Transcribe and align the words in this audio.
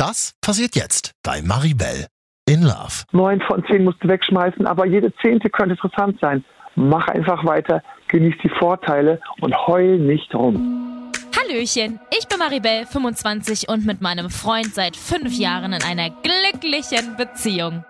Das 0.00 0.34
passiert 0.40 0.76
jetzt 0.76 1.12
bei 1.22 1.42
Maribel 1.42 2.06
in 2.48 2.62
Love. 2.62 3.04
Neun 3.12 3.38
von 3.42 3.62
zehn 3.66 3.84
musst 3.84 4.02
du 4.02 4.08
wegschmeißen, 4.08 4.66
aber 4.66 4.86
jede 4.86 5.12
zehnte 5.16 5.50
könnte 5.50 5.74
interessant 5.74 6.18
sein. 6.22 6.42
Mach 6.74 7.06
einfach 7.08 7.44
weiter, 7.44 7.82
genieß 8.08 8.34
die 8.42 8.48
Vorteile 8.48 9.20
und 9.42 9.54
heul 9.66 9.98
nicht 9.98 10.34
rum. 10.34 11.12
Hallöchen, 11.38 12.00
ich 12.18 12.26
bin 12.28 12.38
Maribel, 12.38 12.86
25 12.86 13.68
und 13.68 13.84
mit 13.84 14.00
meinem 14.00 14.30
Freund 14.30 14.74
seit 14.74 14.96
fünf 14.96 15.34
Jahren 15.34 15.74
in 15.74 15.82
einer 15.82 16.08
glücklichen 16.08 17.16
Beziehung. 17.18 17.84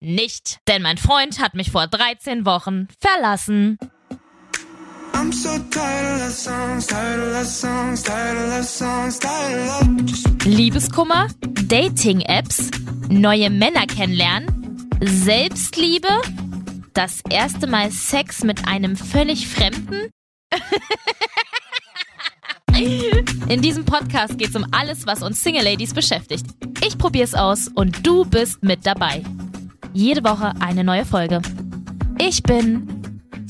Nicht, 0.00 0.58
denn 0.66 0.82
mein 0.82 0.98
Freund 0.98 1.40
hat 1.40 1.54
mich 1.54 1.70
vor 1.70 1.86
13 1.86 2.44
Wochen 2.44 2.88
verlassen. 2.98 3.78
I'm 5.20 5.32
so 5.32 5.50
tired 5.70 6.22
of 6.22 6.32
songs, 6.32 6.86
tired 6.86 7.36
of 7.36 7.46
songs, 7.46 8.02
tired 8.02 8.58
of 8.58 8.64
songs, 8.64 9.18
tired 9.18 9.68
of. 9.68 10.46
Liebeskummer, 10.46 11.28
Dating-Apps, 11.66 12.70
neue 13.10 13.50
Männer 13.50 13.86
kennenlernen, 13.86 14.88
Selbstliebe, 15.02 16.08
das 16.94 17.20
erste 17.28 17.66
Mal 17.66 17.90
Sex 17.90 18.44
mit 18.44 18.66
einem 18.66 18.96
völlig 18.96 19.46
Fremden. 19.46 20.08
In 23.50 23.60
diesem 23.60 23.84
Podcast 23.84 24.38
geht 24.38 24.48
es 24.48 24.56
um 24.56 24.64
alles, 24.70 25.06
was 25.06 25.22
uns 25.22 25.42
Single 25.42 25.64
Ladies 25.64 25.92
beschäftigt. 25.92 26.46
Ich 26.82 26.96
probier's 26.96 27.34
aus 27.34 27.68
und 27.74 28.06
du 28.06 28.24
bist 28.24 28.62
mit 28.62 28.86
dabei. 28.86 29.22
Jede 29.92 30.24
Woche 30.24 30.54
eine 30.60 30.82
neue 30.82 31.04
Folge. 31.04 31.42
Ich 32.18 32.42
bin 32.42 32.99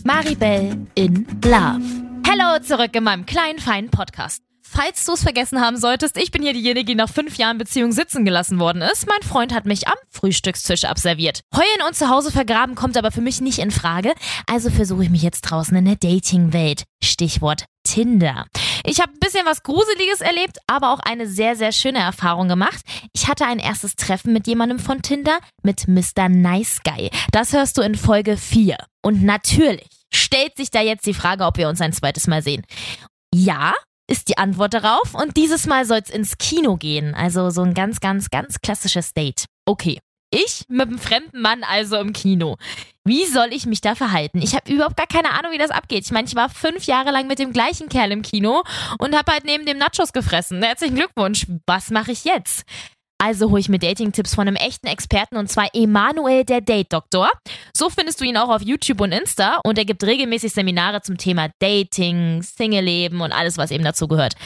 Maribel 0.04 0.86
in 0.94 1.26
Love. 1.44 1.82
Hallo 2.26 2.62
zurück 2.62 2.94
in 2.94 3.04
meinem 3.04 3.26
kleinen, 3.26 3.58
feinen 3.58 3.90
Podcast. 3.90 4.42
Falls 4.62 5.04
du 5.04 5.14
es 5.14 5.22
vergessen 5.22 5.60
haben 5.60 5.76
solltest, 5.76 6.16
ich 6.16 6.30
bin 6.30 6.42
hier 6.42 6.52
diejenige, 6.52 6.84
die 6.84 6.94
nach 6.94 7.08
fünf 7.08 7.36
Jahren 7.38 7.58
Beziehung 7.58 7.90
sitzen 7.90 8.24
gelassen 8.24 8.60
worden 8.60 8.82
ist. 8.82 9.08
Mein 9.08 9.28
Freund 9.28 9.52
hat 9.52 9.66
mich 9.66 9.88
am 9.88 9.96
Frühstückstisch 10.10 10.84
abserviert. 10.84 11.40
Heulen 11.54 11.88
und 11.88 11.96
zu 11.96 12.08
Hause 12.08 12.30
vergraben 12.30 12.76
kommt 12.76 12.96
aber 12.96 13.10
für 13.10 13.20
mich 13.20 13.40
nicht 13.40 13.58
in 13.58 13.72
Frage. 13.72 14.12
Also 14.46 14.70
versuche 14.70 15.02
ich 15.02 15.10
mich 15.10 15.22
jetzt 15.22 15.42
draußen 15.42 15.76
in 15.76 15.86
der 15.86 15.96
Dating-Welt. 15.96 16.84
Stichwort 17.02 17.64
Tinder. 17.82 18.46
Ich 18.84 19.00
habe 19.00 19.12
ein 19.12 19.20
bisschen 19.20 19.46
was 19.46 19.62
Gruseliges 19.62 20.20
erlebt, 20.20 20.58
aber 20.66 20.92
auch 20.92 21.00
eine 21.00 21.26
sehr, 21.26 21.56
sehr 21.56 21.72
schöne 21.72 21.98
Erfahrung 21.98 22.48
gemacht. 22.48 22.80
Ich 23.12 23.28
hatte 23.28 23.46
ein 23.46 23.58
erstes 23.58 23.96
Treffen 23.96 24.32
mit 24.32 24.46
jemandem 24.46 24.78
von 24.78 25.02
Tinder, 25.02 25.38
mit 25.62 25.88
Mr. 25.88 26.28
Nice 26.28 26.80
Guy. 26.84 27.10
Das 27.32 27.52
hörst 27.52 27.78
du 27.78 27.82
in 27.82 27.94
Folge 27.94 28.36
4. 28.36 28.76
Und 29.02 29.22
natürlich 29.22 29.88
stellt 30.12 30.56
sich 30.56 30.70
da 30.70 30.80
jetzt 30.80 31.06
die 31.06 31.14
Frage, 31.14 31.44
ob 31.44 31.56
wir 31.56 31.68
uns 31.68 31.80
ein 31.80 31.92
zweites 31.92 32.26
Mal 32.26 32.42
sehen. 32.42 32.64
Ja, 33.34 33.74
ist 34.10 34.28
die 34.28 34.38
Antwort 34.38 34.74
darauf. 34.74 35.14
Und 35.14 35.36
dieses 35.36 35.66
Mal 35.66 35.84
soll 35.84 36.00
es 36.02 36.10
ins 36.10 36.36
Kino 36.38 36.76
gehen. 36.76 37.14
Also 37.14 37.50
so 37.50 37.62
ein 37.62 37.74
ganz, 37.74 38.00
ganz, 38.00 38.30
ganz 38.30 38.60
klassisches 38.60 39.12
Date. 39.14 39.46
Okay. 39.66 40.00
Ich 40.30 40.64
mit 40.68 40.88
einem 40.88 40.98
fremden 40.98 41.40
Mann 41.40 41.64
also 41.64 41.96
im 41.96 42.12
Kino. 42.12 42.56
Wie 43.04 43.24
soll 43.24 43.48
ich 43.50 43.66
mich 43.66 43.80
da 43.80 43.96
verhalten? 43.96 44.40
Ich 44.40 44.54
habe 44.54 44.72
überhaupt 44.72 44.96
gar 44.96 45.08
keine 45.08 45.30
Ahnung, 45.30 45.50
wie 45.52 45.58
das 45.58 45.70
abgeht. 45.70 46.04
Ich 46.04 46.12
meine, 46.12 46.28
ich 46.28 46.36
war 46.36 46.48
fünf 46.48 46.84
Jahre 46.84 47.10
lang 47.10 47.26
mit 47.26 47.40
dem 47.40 47.52
gleichen 47.52 47.88
Kerl 47.88 48.12
im 48.12 48.22
Kino 48.22 48.62
und 48.98 49.16
habe 49.16 49.32
halt 49.32 49.44
neben 49.44 49.66
dem 49.66 49.78
Nachos 49.78 50.12
gefressen. 50.12 50.62
Herzlichen 50.62 50.94
Glückwunsch. 50.94 51.46
Was 51.66 51.90
mache 51.90 52.12
ich 52.12 52.24
jetzt? 52.24 52.64
Also 53.18 53.50
hole 53.50 53.60
ich 53.60 53.68
mir 53.68 53.78
Dating-Tipps 53.78 54.34
von 54.34 54.48
einem 54.48 54.56
echten 54.56 54.86
Experten 54.86 55.36
und 55.36 55.48
zwar 55.48 55.68
Emanuel, 55.74 56.44
der 56.44 56.62
Date-Doktor. 56.62 57.28
So 57.76 57.90
findest 57.90 58.20
du 58.20 58.24
ihn 58.24 58.38
auch 58.38 58.48
auf 58.48 58.62
YouTube 58.62 59.00
und 59.02 59.12
Insta 59.12 59.60
und 59.64 59.76
er 59.76 59.84
gibt 59.84 60.04
regelmäßig 60.04 60.52
Seminare 60.52 61.02
zum 61.02 61.18
Thema 61.18 61.48
Dating, 61.58 62.42
Single-Leben 62.42 63.20
und 63.20 63.32
alles, 63.32 63.58
was 63.58 63.72
eben 63.72 63.84
dazu 63.84 64.08
gehört. 64.08 64.36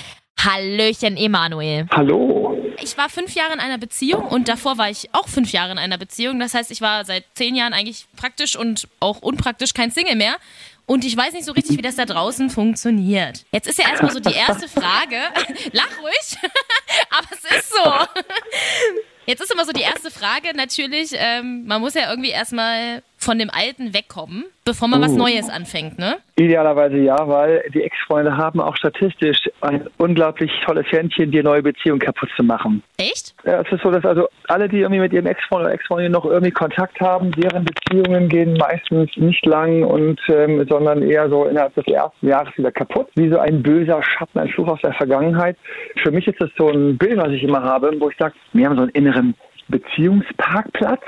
Hallöchen, 0.41 1.17
Emanuel. 1.17 1.87
Hallo. 1.93 2.44
Ich 2.85 2.99
war 2.99 3.09
fünf 3.09 3.35
Jahre 3.35 3.55
in 3.55 3.61
einer 3.61 3.79
Beziehung 3.79 4.27
und 4.27 4.47
davor 4.47 4.77
war 4.77 4.91
ich 4.91 5.09
auch 5.15 5.27
fünf 5.27 5.53
Jahre 5.53 5.73
in 5.73 5.79
einer 5.79 5.97
Beziehung. 5.97 6.39
Das 6.39 6.53
heißt, 6.53 6.71
ich 6.71 6.83
war 6.83 7.07
seit 7.07 7.25
zehn 7.33 7.57
Jahren 7.57 7.73
eigentlich 7.73 8.05
praktisch 8.15 8.57
und 8.57 8.89
auch 9.01 9.23
unpraktisch 9.23 9.73
kein 9.73 9.91
Single 9.91 10.17
mehr. 10.17 10.37
Und 10.85 11.03
ich 11.03 11.17
weiß 11.17 11.33
nicht 11.33 11.47
so 11.47 11.53
richtig, 11.53 11.79
wie 11.79 11.83
das 11.83 11.97
da 11.97 12.05
draußen 12.05 12.51
funktioniert. 12.51 13.47
Jetzt 13.53 13.69
ist 13.69 13.79
ja 13.79 13.89
erstmal 13.89 14.13
so 14.13 14.21
die 14.21 14.35
erste 14.35 14.69
Frage. 14.69 15.17
Lach 15.73 15.99
ruhig, 16.03 16.37
aber 17.11 17.27
es 17.31 17.59
ist 17.59 17.73
so. 17.73 17.91
Jetzt 19.27 19.41
ist 19.41 19.51
immer 19.51 19.65
so 19.65 19.73
die 19.73 19.81
erste 19.81 20.11
Frage 20.11 20.55
natürlich, 20.55 21.13
ähm, 21.15 21.65
man 21.65 21.81
muss 21.81 21.95
ja 21.95 22.11
irgendwie 22.11 22.29
erstmal 22.29 23.03
von 23.25 23.39
dem 23.39 23.51
Alten 23.51 23.95
wegkommen, 23.95 24.45
bevor 24.65 24.89
man 24.89 25.01
uh. 25.01 25.05
was 25.05 25.13
oh. 25.13 25.17
Neues 25.17 25.49
anfängt, 25.49 25.99
ne? 25.99 26.17
Idealerweise 26.37 26.99
ja, 26.99 27.17
weil 27.29 27.63
die 27.73 27.83
Ex-Freunde 27.83 28.37
haben 28.37 28.61
auch 28.61 28.77
statistisch 28.77 29.39
ein 29.61 29.89
unglaublich 29.99 30.51
tolles 30.65 30.87
Händchen, 30.91 31.31
die 31.31 31.43
neue 31.43 31.63
Beziehung 31.63 31.99
kaputt 31.99 32.29
zu 32.37 32.43
machen. 32.43 32.83
Echt? 32.97 33.35
Ja, 33.45 33.61
es 33.61 33.73
ist 33.73 33.83
so, 33.83 33.91
dass 33.91 34.05
also 34.05 34.29
alle, 34.49 34.69
die 34.69 34.81
irgendwie 34.81 35.01
mit 35.01 35.13
ihrem 35.13 35.27
Ex-Freund 35.27 35.65
oder 35.65 35.75
Ex-Freundin 35.75 36.13
noch 36.13 36.25
irgendwie 36.25 36.51
Kontakt 36.51 37.01
haben, 37.01 37.31
deren 37.33 37.65
Beziehungen 37.65 38.29
gehen 38.29 38.55
meistens 38.55 39.11
nicht 39.17 39.47
lang 39.47 39.85
und 39.85 40.21
ähm, 40.29 40.67
sondern 40.69 41.03
eher 41.03 41.29
so 41.29 41.45
innerhalb 41.45 41.75
des 41.75 41.87
ersten 41.87 42.29
Jahres 42.29 42.57
wieder 42.57 42.73
kaputt, 42.73 43.09
wie 43.15 43.31
so 43.31 43.39
ein 43.39 43.63
böser 43.63 44.03
Schatten, 44.03 44.39
ein 44.39 44.49
Fluch 44.49 44.69
aus 44.69 44.81
der 44.83 44.93
Vergangenheit. 44.93 45.57
Für 46.03 46.11
mich 46.11 46.27
ist 46.27 46.41
das 46.41 46.51
so 46.59 46.69
ein 46.69 46.99
Bild, 46.99 47.17
was 47.17 47.31
ich 47.31 47.43
immer 47.43 47.63
habe, 47.63 47.93
wo 47.99 48.11
ich 48.11 48.17
sage, 48.17 48.35
wir 48.53 48.67
haben 48.67 48.77
so 48.77 48.83
einen 48.83 48.91
inneren 48.91 49.35
Beziehungsparkplatz 49.69 51.05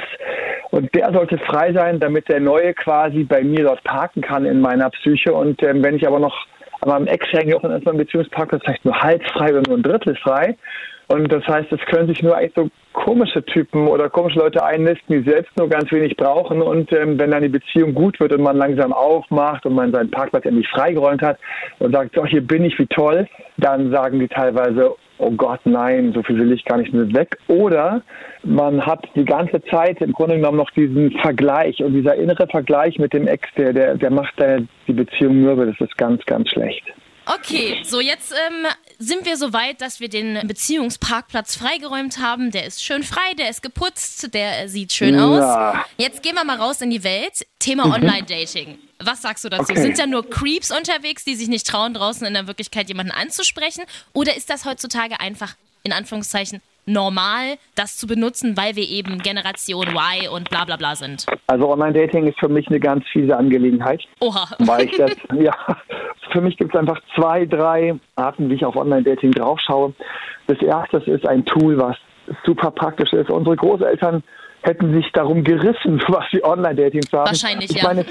und 0.70 0.94
der 0.94 1.12
sollte 1.12 1.38
frei 1.38 1.72
sein, 1.72 2.00
damit 2.00 2.28
der 2.28 2.40
Neue 2.40 2.74
quasi 2.74 3.24
bei 3.24 3.42
mir 3.42 3.64
dort 3.64 3.82
parken 3.84 4.20
kann 4.20 4.44
in 4.44 4.60
meiner 4.60 4.90
Psyche. 4.90 5.32
Und 5.32 5.62
ähm, 5.62 5.82
wenn 5.82 5.96
ich 5.96 6.06
aber 6.06 6.18
noch 6.18 6.46
an 6.80 6.88
meinem 6.88 7.06
Ex 7.06 7.26
hänge, 7.32 7.58
dann 7.60 7.72
ist 7.72 7.86
mein 7.86 7.96
Beziehungsparkplatz 7.96 8.62
vielleicht 8.64 8.84
nur 8.84 9.00
halb 9.00 9.22
frei 9.30 9.50
oder 9.50 9.62
nur 9.66 9.78
ein 9.78 9.82
Drittel 9.82 10.16
frei. 10.16 10.56
Und 11.08 11.32
das 11.32 11.46
heißt, 11.46 11.70
es 11.70 11.80
können 11.86 12.08
sich 12.08 12.20
nur 12.22 12.36
eigentlich 12.36 12.54
so 12.56 12.68
komische 12.92 13.44
Typen 13.44 13.86
oder 13.86 14.10
komische 14.10 14.40
Leute 14.40 14.64
einnisten, 14.64 15.22
die 15.22 15.30
selbst 15.30 15.56
nur 15.56 15.68
ganz 15.68 15.90
wenig 15.92 16.16
brauchen. 16.16 16.60
Und 16.60 16.92
ähm, 16.92 17.18
wenn 17.18 17.30
dann 17.30 17.42
die 17.42 17.48
Beziehung 17.48 17.94
gut 17.94 18.18
wird 18.18 18.32
und 18.32 18.42
man 18.42 18.56
langsam 18.56 18.92
aufmacht 18.92 19.64
und 19.66 19.74
man 19.74 19.92
seinen 19.92 20.10
Parkplatz 20.10 20.44
endlich 20.46 20.68
freigeräumt 20.68 21.22
hat 21.22 21.38
und 21.78 21.94
sagt, 21.94 22.16
so, 22.16 22.26
hier 22.26 22.44
bin 22.44 22.64
ich, 22.64 22.76
wie 22.78 22.86
toll, 22.86 23.28
dann 23.56 23.92
sagen 23.92 24.18
die 24.18 24.28
teilweise, 24.28 24.96
oh 25.18 25.30
Gott, 25.30 25.60
nein, 25.64 26.12
so 26.14 26.22
viel 26.22 26.38
will 26.38 26.52
ich 26.52 26.64
gar 26.64 26.78
nicht 26.78 26.92
mehr 26.92 27.12
weg. 27.12 27.38
Oder 27.48 28.02
man 28.42 28.84
hat 28.84 29.06
die 29.14 29.24
ganze 29.24 29.62
Zeit 29.64 30.00
im 30.00 30.12
Grunde 30.12 30.36
genommen 30.36 30.58
noch 30.58 30.70
diesen 30.70 31.10
Vergleich 31.20 31.82
und 31.82 31.94
dieser 31.94 32.14
innere 32.14 32.46
Vergleich 32.46 32.98
mit 32.98 33.12
dem 33.12 33.26
Ex, 33.26 33.48
der, 33.56 33.72
der, 33.72 33.96
der 33.96 34.10
macht 34.10 34.34
die 34.86 34.92
Beziehung 34.92 35.40
mürbe. 35.40 35.66
Das 35.66 35.80
ist 35.80 35.96
ganz, 35.96 36.24
ganz 36.26 36.48
schlecht. 36.50 36.84
Okay, 37.26 37.78
so 37.82 38.00
jetzt 38.00 38.32
ähm, 38.32 38.66
sind 38.98 39.26
wir 39.26 39.36
so 39.36 39.52
weit, 39.52 39.80
dass 39.80 40.00
wir 40.00 40.08
den 40.08 40.46
Beziehungsparkplatz 40.46 41.56
freigeräumt 41.56 42.18
haben. 42.18 42.50
Der 42.50 42.66
ist 42.66 42.82
schön 42.82 43.02
frei, 43.02 43.34
der 43.38 43.50
ist 43.50 43.62
geputzt, 43.62 44.32
der 44.32 44.68
sieht 44.68 44.92
schön 44.92 45.18
aus. 45.18 45.40
Ja. 45.40 45.84
Jetzt 45.98 46.22
gehen 46.22 46.34
wir 46.34 46.44
mal 46.44 46.56
raus 46.56 46.80
in 46.80 46.90
die 46.90 47.04
Welt. 47.04 47.46
Thema 47.58 47.86
mhm. 47.86 47.92
Online-Dating. 47.92 48.78
Was 48.98 49.22
sagst 49.22 49.44
du 49.44 49.48
dazu? 49.48 49.64
Okay. 49.72 49.80
Sind 49.80 49.98
da 49.98 50.06
nur 50.06 50.28
Creeps 50.28 50.70
unterwegs, 50.70 51.24
die 51.24 51.34
sich 51.34 51.48
nicht 51.48 51.66
trauen, 51.66 51.92
draußen 51.94 52.26
in 52.26 52.34
der 52.34 52.46
Wirklichkeit 52.46 52.88
jemanden 52.88 53.12
anzusprechen? 53.12 53.84
Oder 54.14 54.36
ist 54.36 54.48
das 54.48 54.64
heutzutage 54.64 55.20
einfach, 55.20 55.54
in 55.82 55.92
Anführungszeichen, 55.92 56.62
normal, 56.86 57.56
das 57.74 57.96
zu 57.96 58.06
benutzen, 58.06 58.56
weil 58.56 58.76
wir 58.76 58.88
eben 58.88 59.18
Generation 59.18 59.88
Y 59.88 60.28
und 60.32 60.48
bla 60.50 60.64
bla 60.64 60.76
bla 60.76 60.94
sind? 60.94 61.26
Also 61.48 61.70
Online-Dating 61.70 62.26
ist 62.26 62.38
für 62.38 62.48
mich 62.48 62.68
eine 62.68 62.80
ganz 62.80 63.04
fiese 63.12 63.36
Angelegenheit. 63.36 64.02
Oha. 64.20 64.48
Weil 64.60 64.86
ich 64.86 64.96
das, 64.96 65.12
ja, 65.38 65.54
für 66.32 66.40
mich 66.40 66.56
gibt 66.56 66.74
es 66.74 66.80
einfach 66.80 67.00
zwei, 67.14 67.44
drei 67.44 67.94
Arten, 68.14 68.48
wie 68.48 68.54
ich 68.54 68.64
auf 68.64 68.76
Online-Dating 68.76 69.32
draufschaue. 69.32 69.92
Das 70.46 70.58
erste 70.62 70.98
ist 70.98 71.26
ein 71.26 71.44
Tool, 71.44 71.76
was 71.78 71.96
super 72.44 72.70
praktisch 72.70 73.12
ist. 73.12 73.30
Unsere 73.30 73.56
Großeltern 73.56 74.22
hätten 74.66 74.92
sich 74.92 75.10
darum 75.12 75.44
gerissen, 75.44 76.02
was 76.08 76.24
wie 76.32 76.44
Online-Dating 76.44 77.02
zu 77.02 77.18
haben. 77.18 77.28
Wahrscheinlich, 77.28 77.70
ich 77.70 77.82
ja. 77.82 77.88
meine, 77.88 78.04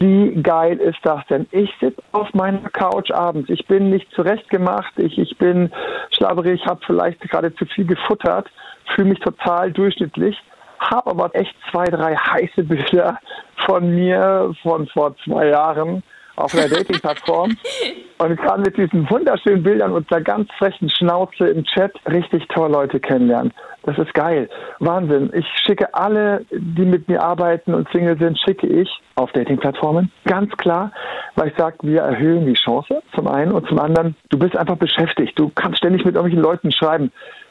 wie 0.00 0.42
geil 0.42 0.78
ist 0.78 0.98
das 1.02 1.24
denn? 1.28 1.46
Ich 1.52 1.70
sitze 1.80 2.02
auf 2.12 2.32
meiner 2.34 2.68
Couch 2.70 3.10
abends. 3.10 3.50
Ich 3.50 3.66
bin 3.66 3.90
nicht 3.90 4.10
zurechtgemacht. 4.12 4.98
Ich, 4.98 5.18
ich 5.18 5.36
bin 5.38 5.70
schlabberig, 6.10 6.64
habe 6.66 6.80
vielleicht 6.86 7.20
gerade 7.20 7.54
zu 7.54 7.66
viel 7.66 7.86
gefuttert, 7.86 8.48
fühle 8.94 9.10
mich 9.10 9.20
total 9.20 9.70
durchschnittlich, 9.70 10.36
habe 10.78 11.10
aber 11.10 11.34
echt 11.34 11.54
zwei, 11.70 11.84
drei 11.84 12.16
heiße 12.16 12.64
Bilder 12.64 13.18
von 13.66 13.94
mir 13.94 14.54
von 14.62 14.86
vor 14.88 15.14
zwei 15.24 15.48
Jahren 15.48 16.02
auf 16.36 16.54
einer 16.54 16.68
Dating-Plattform 16.68 17.56
und 18.18 18.36
kann 18.36 18.62
mit 18.62 18.76
diesen 18.76 19.10
wunderschönen 19.10 19.62
Bildern 19.62 19.92
und 19.92 20.10
der 20.10 20.20
ganz 20.20 20.48
frechen 20.56 20.88
Schnauze 20.88 21.48
im 21.48 21.64
Chat 21.64 21.92
richtig 22.06 22.46
tolle 22.48 22.72
Leute 22.72 23.00
kennenlernen. 23.00 23.52
Das 23.88 23.96
ist 23.96 24.12
geil. 24.12 24.50
Wahnsinn. 24.80 25.30
Ich 25.32 25.46
schicke 25.64 25.94
alle, 25.94 26.44
die 26.50 26.84
mit 26.84 27.08
mir 27.08 27.22
arbeiten 27.22 27.72
und 27.72 27.88
Single 27.90 28.18
sind, 28.18 28.38
schicke 28.38 28.66
ich 28.66 28.90
auf 29.14 29.32
Dating-Plattformen. 29.32 30.12
Ganz 30.26 30.54
klar, 30.58 30.92
weil 31.36 31.48
ich 31.48 31.54
sage, 31.56 31.78
wir 31.80 32.02
erhöhen 32.02 32.44
die 32.44 32.52
Chance 32.52 33.00
zum 33.14 33.26
einen 33.28 33.50
und 33.50 33.66
zum 33.66 33.78
anderen, 33.78 34.14
du 34.28 34.38
bist 34.38 34.58
einfach 34.58 34.76
beschäftigt. 34.76 35.38
Du 35.38 35.50
kannst 35.54 35.78
ständig 35.78 36.04
mit 36.04 36.16
irgendwelchen 36.16 36.42
Leuten 36.42 36.70
schreiben. 36.70 37.10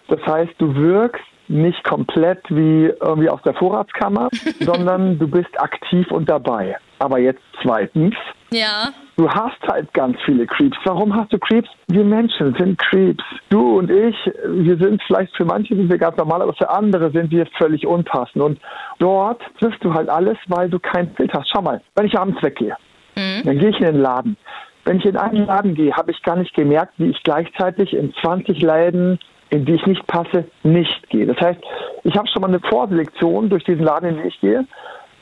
Das 0.09 0.23
heißt, 0.27 0.53
du 0.59 0.75
wirkst 0.75 1.23
nicht 1.47 1.83
komplett 1.83 2.43
wie 2.49 2.93
irgendwie 3.01 3.29
aus 3.29 3.41
der 3.41 3.55
Vorratskammer, 3.55 4.29
sondern 4.59 5.17
du 5.17 5.27
bist 5.27 5.59
aktiv 5.59 6.11
und 6.11 6.29
dabei. 6.29 6.77
Aber 6.99 7.19
jetzt 7.19 7.41
zweitens, 7.61 8.15
Ja. 8.51 8.89
du 9.17 9.29
hast 9.29 9.61
halt 9.67 9.93
ganz 9.93 10.17
viele 10.25 10.45
Creeps. 10.47 10.77
Warum 10.85 11.15
hast 11.15 11.31
du 11.31 11.37
Creeps? 11.37 11.69
Wir 11.87 12.03
Menschen 12.03 12.55
sind 12.57 12.77
Creeps. 12.79 13.23
Du 13.49 13.77
und 13.77 13.91
ich, 13.91 14.15
wir 14.45 14.77
sind 14.77 15.01
vielleicht 15.05 15.35
für 15.35 15.45
manche 15.45 15.75
sind 15.75 15.89
wir 15.89 15.97
ganz 15.97 16.17
normal, 16.17 16.41
aber 16.41 16.53
für 16.53 16.69
andere 16.69 17.11
sind 17.11 17.29
wir 17.31 17.45
völlig 17.57 17.85
unpassend. 17.85 18.41
Und 18.41 18.59
dort 18.99 19.41
triffst 19.59 19.83
du 19.83 19.93
halt 19.93 20.09
alles, 20.09 20.37
weil 20.47 20.69
du 20.69 20.79
kein 20.79 21.07
Bild 21.13 21.33
hast. 21.33 21.49
Schau 21.51 21.61
mal, 21.61 21.81
wenn 21.95 22.05
ich 22.07 22.17
abends 22.17 22.41
weggehe, 22.41 22.75
dann 23.15 23.59
gehe 23.59 23.69
ich 23.69 23.79
in 23.79 23.85
den 23.85 24.01
Laden. 24.01 24.37
Wenn 24.85 24.97
ich 24.97 25.05
in 25.05 25.17
einen 25.17 25.45
Laden 25.45 25.75
gehe, 25.75 25.91
habe 25.93 26.11
ich 26.11 26.21
gar 26.23 26.37
nicht 26.37 26.53
gemerkt, 26.53 26.93
wie 26.97 27.09
ich 27.09 27.21
gleichzeitig 27.23 27.93
in 27.93 28.13
20 28.21 28.61
Läden, 28.61 29.19
in 29.49 29.65
die 29.65 29.73
ich 29.73 29.85
nicht 29.85 30.05
passe, 30.07 30.45
nicht 30.63 31.09
gehe. 31.09 31.25
Das 31.25 31.37
heißt, 31.41 31.59
ich 32.03 32.15
habe 32.15 32.27
schon 32.29 32.41
mal 32.41 32.47
eine 32.47 32.61
Vorselektion 32.61 33.49
durch 33.49 33.63
diesen 33.65 33.83
Laden, 33.83 34.09
in 34.09 34.15
den 34.17 34.27
ich 34.27 34.39
gehe. 34.39 34.65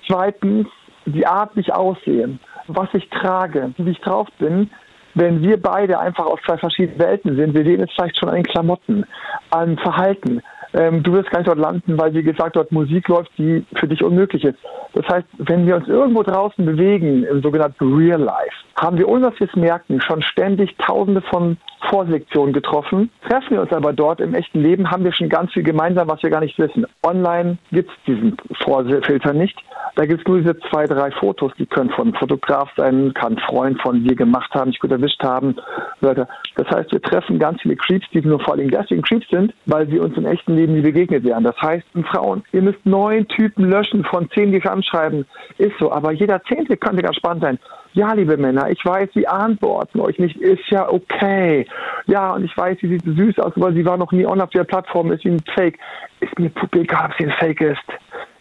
Zweitens, 0.08 0.68
die 1.06 1.26
Art, 1.26 1.56
wie 1.56 1.62
ich 1.62 1.74
aussehe, 1.74 2.38
was 2.68 2.90
ich 2.94 3.10
trage, 3.10 3.74
wie 3.78 3.92
ich 3.92 4.02
drauf 4.02 4.28
bin. 4.40 4.70
Wenn 5.14 5.42
wir 5.42 5.62
beide 5.62 5.98
einfach 5.98 6.26
aus 6.26 6.40
zwei 6.46 6.58
verschiedenen 6.58 7.00
Welten 7.00 7.36
sind, 7.38 7.54
wir 7.54 7.64
sehen 7.64 7.82
es 7.82 7.92
vielleicht 7.94 8.20
schon 8.20 8.30
an 8.30 8.36
den 8.36 8.44
Klamotten, 8.44 9.06
an 9.50 9.78
Verhalten. 9.78 10.42
Ähm, 10.76 11.04
du 11.04 11.14
wirst 11.14 11.32
gar 11.32 11.40
nicht 11.40 11.48
dort 11.48 11.58
landen, 11.58 11.98
weil, 11.98 12.14
wie 12.14 12.24
gesagt, 12.24 12.58
dort 12.58 12.72
Musik 12.72 13.08
läuft, 13.08 13.32
die 13.38 13.66
für 13.76 13.88
dich 13.88 14.04
unmöglich 14.04 14.44
ist. 14.44 14.58
Das 14.94 15.08
heißt, 15.08 15.28
wenn 15.38 15.66
wir 15.66 15.78
uns 15.78 15.88
irgendwo 15.88 16.22
draußen 16.22 16.66
bewegen, 16.66 17.24
im 17.24 17.42
sogenannten 17.42 17.96
Real 17.96 18.20
Life, 18.20 18.56
haben 18.78 18.98
wir, 18.98 19.08
ohne 19.08 19.30
dass 19.30 19.40
wir 19.40 19.48
es 19.48 19.56
merken, 19.56 20.02
schon 20.02 20.22
ständig 20.22 20.76
tausende 20.78 21.22
von 21.22 21.58
Vorselektionen 21.90 22.54
getroffen. 22.54 23.10
Treffen 23.28 23.52
wir 23.52 23.62
uns 23.62 23.72
aber 23.72 23.94
dort 23.94 24.20
im 24.20 24.34
echten 24.34 24.62
Leben, 24.62 24.92
haben 24.92 25.04
wir 25.06 25.14
schon 25.14 25.30
ganz 25.30 25.54
viel 25.54 25.64
gemeinsam, 25.64 26.10
was 26.10 26.22
wir 26.24 26.30
gar 26.30 26.42
nicht 26.42 26.58
wissen. 26.60 26.86
Online 27.06 27.58
gibt 27.72 27.90
es 27.90 27.96
diesen 28.06 28.36
Vorfilter 28.62 29.34
nicht. 29.34 29.58
Da 29.96 30.06
gibt 30.06 30.22
es 30.22 30.28
nur 30.28 30.40
diese 30.40 30.60
zwei, 30.72 30.86
drei 30.86 31.10
Fotos, 31.12 31.54
die 31.58 31.66
können 31.66 31.90
von 31.90 32.14
Fotograf 32.14 32.70
sein, 32.76 33.14
kann 33.14 33.38
Freund 33.38 33.82
von 33.82 34.04
dir 34.04 34.16
gemacht 34.16 34.54
haben, 34.54 34.72
dich 34.72 34.80
gut 34.82 34.92
erwischt 34.92 35.24
haben. 35.24 35.56
Das 36.02 36.70
heißt, 36.70 36.92
wir 36.92 37.02
treffen 37.02 37.40
ganz 37.40 37.62
viele 37.62 37.78
Creeps, 37.78 38.06
die 38.14 38.22
nur 38.22 38.42
vor 38.42 38.56
allem 38.56 38.70
deswegen 38.70 39.04
Creeps 39.04 39.30
sind, 39.30 39.54
weil 39.66 39.88
sie 39.88 40.00
uns 40.00 40.18
im 40.18 40.26
echten 40.26 40.56
Leben 40.56 40.65
nie 40.68 40.82
begegnet 40.82 41.24
wären. 41.24 41.44
Das 41.44 41.60
heißt, 41.62 41.86
Frauen, 42.12 42.44
ihr 42.52 42.62
müsst 42.62 42.86
neun 42.86 43.28
Typen 43.28 43.70
löschen 43.70 44.04
von 44.04 44.30
zehn, 44.32 44.52
die 44.52 44.58
euch 44.58 44.70
anschreiben. 44.70 45.26
Ist 45.58 45.78
so, 45.80 45.92
aber 45.92 46.12
jeder 46.12 46.42
Zehnte 46.44 46.78
könnte 46.78 47.04
ganz 47.04 47.18
spannend 47.18 47.44
sein. 47.44 47.60
Ja, 47.94 48.14
liebe 48.14 48.36
Männer, 48.36 48.70
ich 48.70 48.84
weiß, 48.84 49.10
sie 49.14 49.28
antworten 49.28 50.02
euch 50.02 50.20
nicht, 50.20 50.36
ist 50.38 50.70
ja 50.70 50.90
okay. 50.90 51.66
Ja, 52.08 52.34
und 52.34 52.44
ich 52.44 52.56
weiß, 52.58 52.78
sie 52.82 52.90
sieht 52.90 53.04
süß 53.04 53.40
aus, 53.40 53.54
aber 53.56 53.72
sie 53.72 53.86
war 53.86 53.98
noch 53.98 54.12
nie 54.12 54.26
on 54.26 54.42
auf 54.42 54.50
der 54.50 54.66
Plattform, 54.66 55.12
ist 55.12 55.24
sie 55.24 55.30
ein 55.30 55.44
Fake. 55.56 55.80
Ist 56.20 56.38
mir 56.38 56.52
egal, 56.74 57.10
ob 57.10 57.18
sie 57.18 57.26
ein 57.26 57.34
Fake 57.40 57.62
ist. 57.62 57.86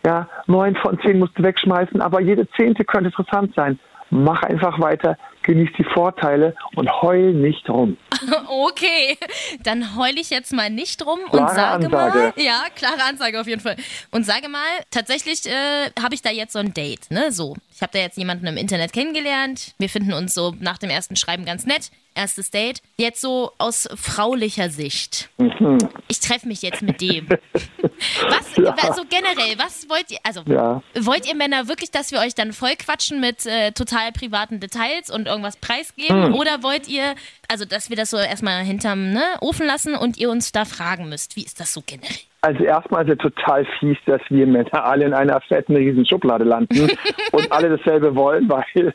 Ja, 0.05 0.29
neun 0.47 0.75
von 0.77 0.99
zehn 1.01 1.19
musst 1.19 1.39
du 1.39 1.43
wegschmeißen, 1.43 2.01
aber 2.01 2.21
jede 2.21 2.49
zehnte 2.51 2.85
könnte 2.85 3.11
interessant 3.11 3.55
sein. 3.55 3.79
Mach 4.11 4.43
einfach 4.43 4.79
weiter, 4.81 5.17
genieß 5.45 5.71
die 5.79 5.85
Vorteile 5.85 6.55
und 6.75 6.91
heul 7.03 7.33
nicht 7.33 7.69
rum. 7.71 7.97
Okay, 8.47 9.17
dann 9.63 9.97
heule 9.97 10.21
ich 10.21 10.31
jetzt 10.31 10.53
mal 10.53 10.71
nicht 10.71 11.05
rum 11.05 11.21
und 11.31 11.31
Klare 11.31 11.55
sage 11.55 11.89
mal, 11.89 12.11
Ansage. 12.11 12.43
ja, 12.43 12.63
klare 12.75 13.03
Ansage 13.09 13.41
auf 13.41 13.47
jeden 13.47 13.61
Fall. 13.61 13.77
Und 14.11 14.25
sage 14.25 14.49
mal, 14.49 14.61
tatsächlich 14.91 15.47
äh, 15.47 15.91
habe 16.01 16.15
ich 16.15 16.23
da 16.23 16.31
jetzt 16.31 16.53
so 16.53 16.59
ein 16.59 16.73
Date, 16.75 17.11
ne? 17.11 17.31
So, 17.33 17.57
ich 17.75 17.83
habe 17.83 17.93
da 17.93 17.99
jetzt 17.99 18.17
jemanden 18.17 18.47
im 18.47 18.57
Internet 18.57 18.93
kennengelernt. 18.93 19.75
Wir 19.79 19.89
finden 19.89 20.13
uns 20.13 20.33
so 20.33 20.55
nach 20.61 20.79
dem 20.79 20.91
ersten 20.91 21.17
Schreiben 21.17 21.45
ganz 21.45 21.67
nett. 21.67 21.91
Erstes 22.15 22.53
Date. 22.53 22.81
Jetzt 22.97 23.21
so 23.21 23.51
aus 23.59 23.89
fraulicher 23.97 24.71
Sicht. 24.71 25.29
Ich 26.07 26.21
treffe 26.21 26.47
mich 26.47 26.63
jetzt 26.63 26.83
mit 26.83 27.01
dem. 27.01 27.29
Was, 28.29 28.57
Ja. 28.57 28.75
also 28.83 29.03
generell, 29.09 29.59
was 29.59 29.89
wollt 29.89 30.11
ihr, 30.11 30.19
also 30.23 30.43
Ja. 30.47 30.83
wollt 31.01 31.27
ihr 31.27 31.35
Männer 31.35 31.67
wirklich, 31.67 31.91
dass 31.91 32.13
wir 32.13 32.21
euch 32.21 32.35
dann 32.37 32.53
voll 32.53 32.77
quatschen 32.77 33.21
mit 33.21 33.45
äh, 33.47 33.73
total 33.73 34.13
privaten 34.13 34.61
Details 34.61 35.11
und 35.11 35.27
irgendwas 35.27 35.57
preisgeben? 35.57 36.27
Hm. 36.27 36.35
Oder 36.35 36.63
wollt 36.63 36.87
ihr, 36.87 37.15
also 37.49 37.65
dass 37.65 37.91
wir 37.91 37.97
das 37.97 38.11
so 38.11 38.17
erstmal 38.19 38.63
hinterm 38.65 39.11
ne, 39.11 39.25
Ofen 39.41 39.67
lassen 39.67 39.95
und 39.97 40.17
ihr 40.17 40.31
uns 40.31 40.53
da 40.53 40.65
fragen 40.65 41.09
müsst? 41.09 41.35
Wie 41.35 41.45
ist 41.45 41.59
das 41.59 41.73
so 41.73 41.83
generell? 41.85 42.15
Also 42.45 42.63
erstmal 42.63 43.09
ist 43.09 43.13
es 43.13 43.19
total 43.19 43.65
fies, 43.79 43.97
dass 44.05 44.21
wir 44.29 44.47
Männer 44.47 44.85
alle 44.85 45.07
in 45.07 45.15
einer 45.15 45.41
fetten 45.41 45.77
riesen 45.77 46.05
Schublade 46.05 46.45
landen 46.45 46.91
und 47.33 47.51
alle 47.51 47.79
dasselbe 47.79 48.15
wollen, 48.15 48.47
weil, 48.51 48.93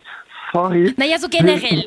sorry, 0.53 0.93
Naja, 0.95 1.17
so 1.17 1.27
generell. 1.27 1.83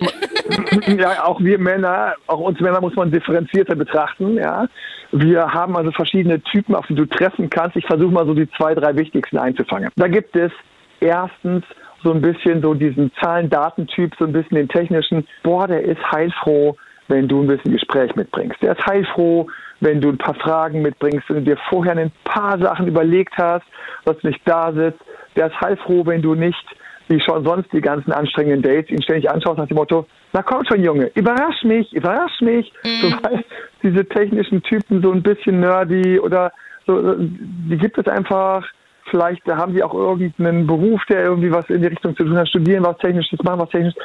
ja, 0.99 1.25
auch 1.25 1.41
wir 1.41 1.61
Männer, 1.61 2.14
auch 2.26 2.41
uns 2.41 2.59
Männer 2.59 2.81
muss 2.81 2.97
man 2.97 3.12
differenzierter 3.12 3.76
betrachten, 3.76 4.38
ja. 4.38 4.67
Wir 5.12 5.47
haben 5.53 5.76
also 5.76 5.93
verschiedene 5.93 6.43
Typen, 6.43 6.75
auf 6.75 6.87
die 6.88 6.97
du 6.97 7.06
treffen 7.06 7.49
kannst. 7.49 7.76
Ich 7.76 7.87
versuche 7.87 8.11
mal 8.11 8.26
so 8.26 8.35
die 8.35 8.50
zwei, 8.56 8.75
drei 8.75 8.97
wichtigsten 8.97 9.38
einzufangen. 9.38 9.91
Da 9.94 10.09
gibt 10.09 10.35
es 10.35 10.50
erstens 10.99 11.64
so 12.03 12.12
ein 12.12 12.20
bisschen 12.20 12.61
so 12.61 12.75
diesen 12.75 13.12
Zahlen-Daten-Typ, 13.20 14.14
so 14.19 14.25
ein 14.25 14.32
bisschen 14.32 14.56
den 14.56 14.69
technischen. 14.69 15.29
Boah, 15.44 15.69
der 15.69 15.82
ist 15.82 16.00
heilfroh, 16.11 16.76
wenn 17.06 17.29
du 17.29 17.43
ein 17.43 17.47
bisschen 17.47 17.73
Gespräch 17.73 18.17
mitbringst. 18.17 18.61
Der 18.62 18.76
ist 18.76 18.85
heilfroh, 18.85 19.47
wenn 19.82 20.00
du 20.00 20.11
ein 20.11 20.19
paar 20.19 20.34
Fragen 20.34 20.81
mitbringst 20.81 21.29
und 21.31 21.44
dir 21.44 21.56
vorher 21.69 21.96
ein 21.96 22.12
paar 22.25 22.58
Sachen 22.58 22.87
überlegt 22.87 23.37
hast, 23.37 23.64
dass 24.05 24.17
du 24.19 24.29
nicht 24.29 24.40
da 24.44 24.73
sitzt. 24.73 25.00
Der 25.37 25.49
ist 25.49 25.61
heilfroh, 25.61 26.06
wenn 26.06 26.23
du 26.23 26.34
nicht 26.34 26.64
wie 27.08 27.20
schon 27.20 27.44
sonst 27.44 27.70
die 27.73 27.81
ganzen 27.81 28.12
anstrengenden 28.12 28.62
Dates, 28.62 28.90
ihn 28.90 29.02
ständig 29.02 29.29
anschaust 29.29 29.58
nach 29.58 29.67
dem 29.67 29.76
Motto, 29.76 30.06
na 30.32 30.43
komm 30.43 30.64
schon 30.64 30.82
Junge, 30.82 31.11
überrasch 31.14 31.62
mich, 31.64 31.93
überrasch 31.93 32.40
mich. 32.40 32.73
So, 32.84 33.08
weil 33.23 33.44
diese 33.82 34.06
technischen 34.08 34.62
Typen 34.62 35.02
so 35.02 35.11
ein 35.11 35.23
bisschen 35.23 35.61
nerdy 35.61 36.19
oder 36.20 36.52
so, 36.87 37.17
die 37.19 37.76
gibt 37.76 37.99
es 37.99 38.06
einfach. 38.06 38.64
Vielleicht 39.11 39.44
haben 39.46 39.75
die 39.75 39.82
auch 39.82 39.94
irgendeinen 39.94 40.67
Beruf, 40.67 41.02
der 41.08 41.25
irgendwie 41.25 41.52
was 41.52 41.69
in 41.69 41.82
die 41.82 41.88
Richtung 41.88 42.17
zu 42.17 42.25
tun 42.25 42.38
hat, 42.38 42.49
studieren 42.49 42.85
was 42.85 42.96
Technisches, 42.99 43.43
machen 43.43 43.61
was 43.61 43.69
Technisches. 43.70 44.00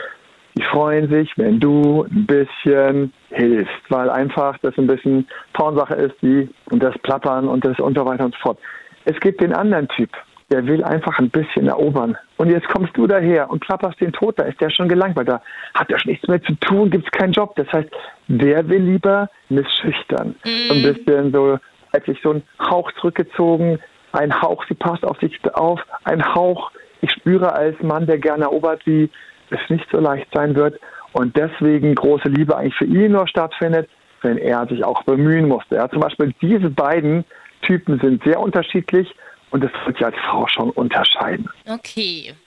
Die 0.58 0.64
freuen 0.64 1.08
sich, 1.10 1.32
wenn 1.38 1.60
du 1.60 2.04
ein 2.06 2.26
bisschen 2.26 3.14
hilfst, 3.30 3.84
weil 3.90 4.10
einfach 4.10 4.58
das 4.64 4.76
ein 4.78 4.88
bisschen 4.88 5.28
Frauensache 5.54 5.94
ist, 5.94 6.16
die 6.24 6.50
und 6.72 6.82
das 6.82 6.98
Plappern 7.00 7.48
und 7.48 7.64
das 7.64 7.80
und 7.80 7.96
so 7.96 8.04
weiter 8.06 8.26
und 8.26 8.34
so 8.34 8.40
fort. 8.42 8.60
Es 9.06 9.20
gibt 9.20 9.40
den 9.40 9.54
anderen 9.54 9.88
Typ, 9.90 10.10
der 10.50 10.66
will 10.66 10.84
einfach 10.84 11.20
ein 11.20 11.30
bisschen 11.30 11.68
erobern. 11.68 12.18
Und 12.38 12.50
jetzt 12.50 12.68
kommst 12.70 12.98
du 12.98 13.06
daher 13.06 13.52
und 13.52 13.60
plapperst 13.60 14.02
den 14.02 14.12
Tod, 14.14 14.40
da 14.40 14.46
ist 14.46 14.60
der 14.60 14.72
schon 14.72 14.90
gelangweilt, 14.90 15.30
da 15.30 15.42
hat 15.76 15.92
er 15.92 16.00
schon 16.00 16.12
nichts 16.12 16.28
mehr 16.28 16.42
zu 16.42 16.54
tun, 16.56 16.90
gibt 16.90 17.06
es 17.06 17.12
keinen 17.12 17.34
Job. 17.34 17.56
Das 17.56 17.72
heißt, 17.72 17.90
der 18.28 18.68
will 18.68 18.82
lieber 18.82 19.30
missschüchtern. 19.50 20.36
So 20.44 20.74
ein 20.74 20.82
bisschen 20.82 21.32
so, 21.34 21.60
als 21.92 22.06
sich 22.06 22.20
so 22.24 22.32
ein 22.32 22.44
Hauch 22.60 22.92
zurückgezogen, 22.94 23.78
ein 24.12 24.42
Hauch, 24.42 24.66
sie 24.68 24.74
passt 24.74 25.06
auf 25.06 25.20
sich 25.20 25.40
auf, 25.54 25.80
ein 26.04 26.34
Hauch, 26.34 26.72
ich 27.02 27.12
spüre 27.12 27.54
als 27.54 27.80
Mann, 27.84 28.08
der 28.08 28.18
gerne 28.18 28.46
erobert, 28.46 28.82
wie 28.86 29.12
es 29.50 29.60
nicht 29.70 29.86
so 29.92 30.00
leicht 30.00 30.28
sein 30.34 30.56
wird. 30.56 30.80
Und 31.14 31.36
deswegen 31.36 31.96
große 31.96 32.30
Liebe 32.30 32.56
eigentlich 32.56 32.76
für 32.76 32.86
ihn 32.86 33.14
nur 33.14 33.28
stattfindet, 33.28 33.90
wenn 34.22 34.38
er 34.38 34.68
sich 34.68 34.84
auch 34.84 35.04
bemühen 35.04 35.48
musste. 35.48 35.76
Ja, 35.76 35.90
zum 35.90 36.02
Beispiel 36.02 36.34
diese 36.42 36.70
beiden 36.70 37.24
Typen 37.62 38.00
sind 38.00 38.24
sehr 38.24 38.40
unterschiedlich 38.40 39.14
und 39.52 39.64
das 39.64 39.72
wird 39.86 40.00
ja 40.00 40.08
als 40.08 40.18
Frau 40.30 40.48
schon 40.48 40.70
unterscheiden. 40.72 41.50
Okay. 41.68 42.34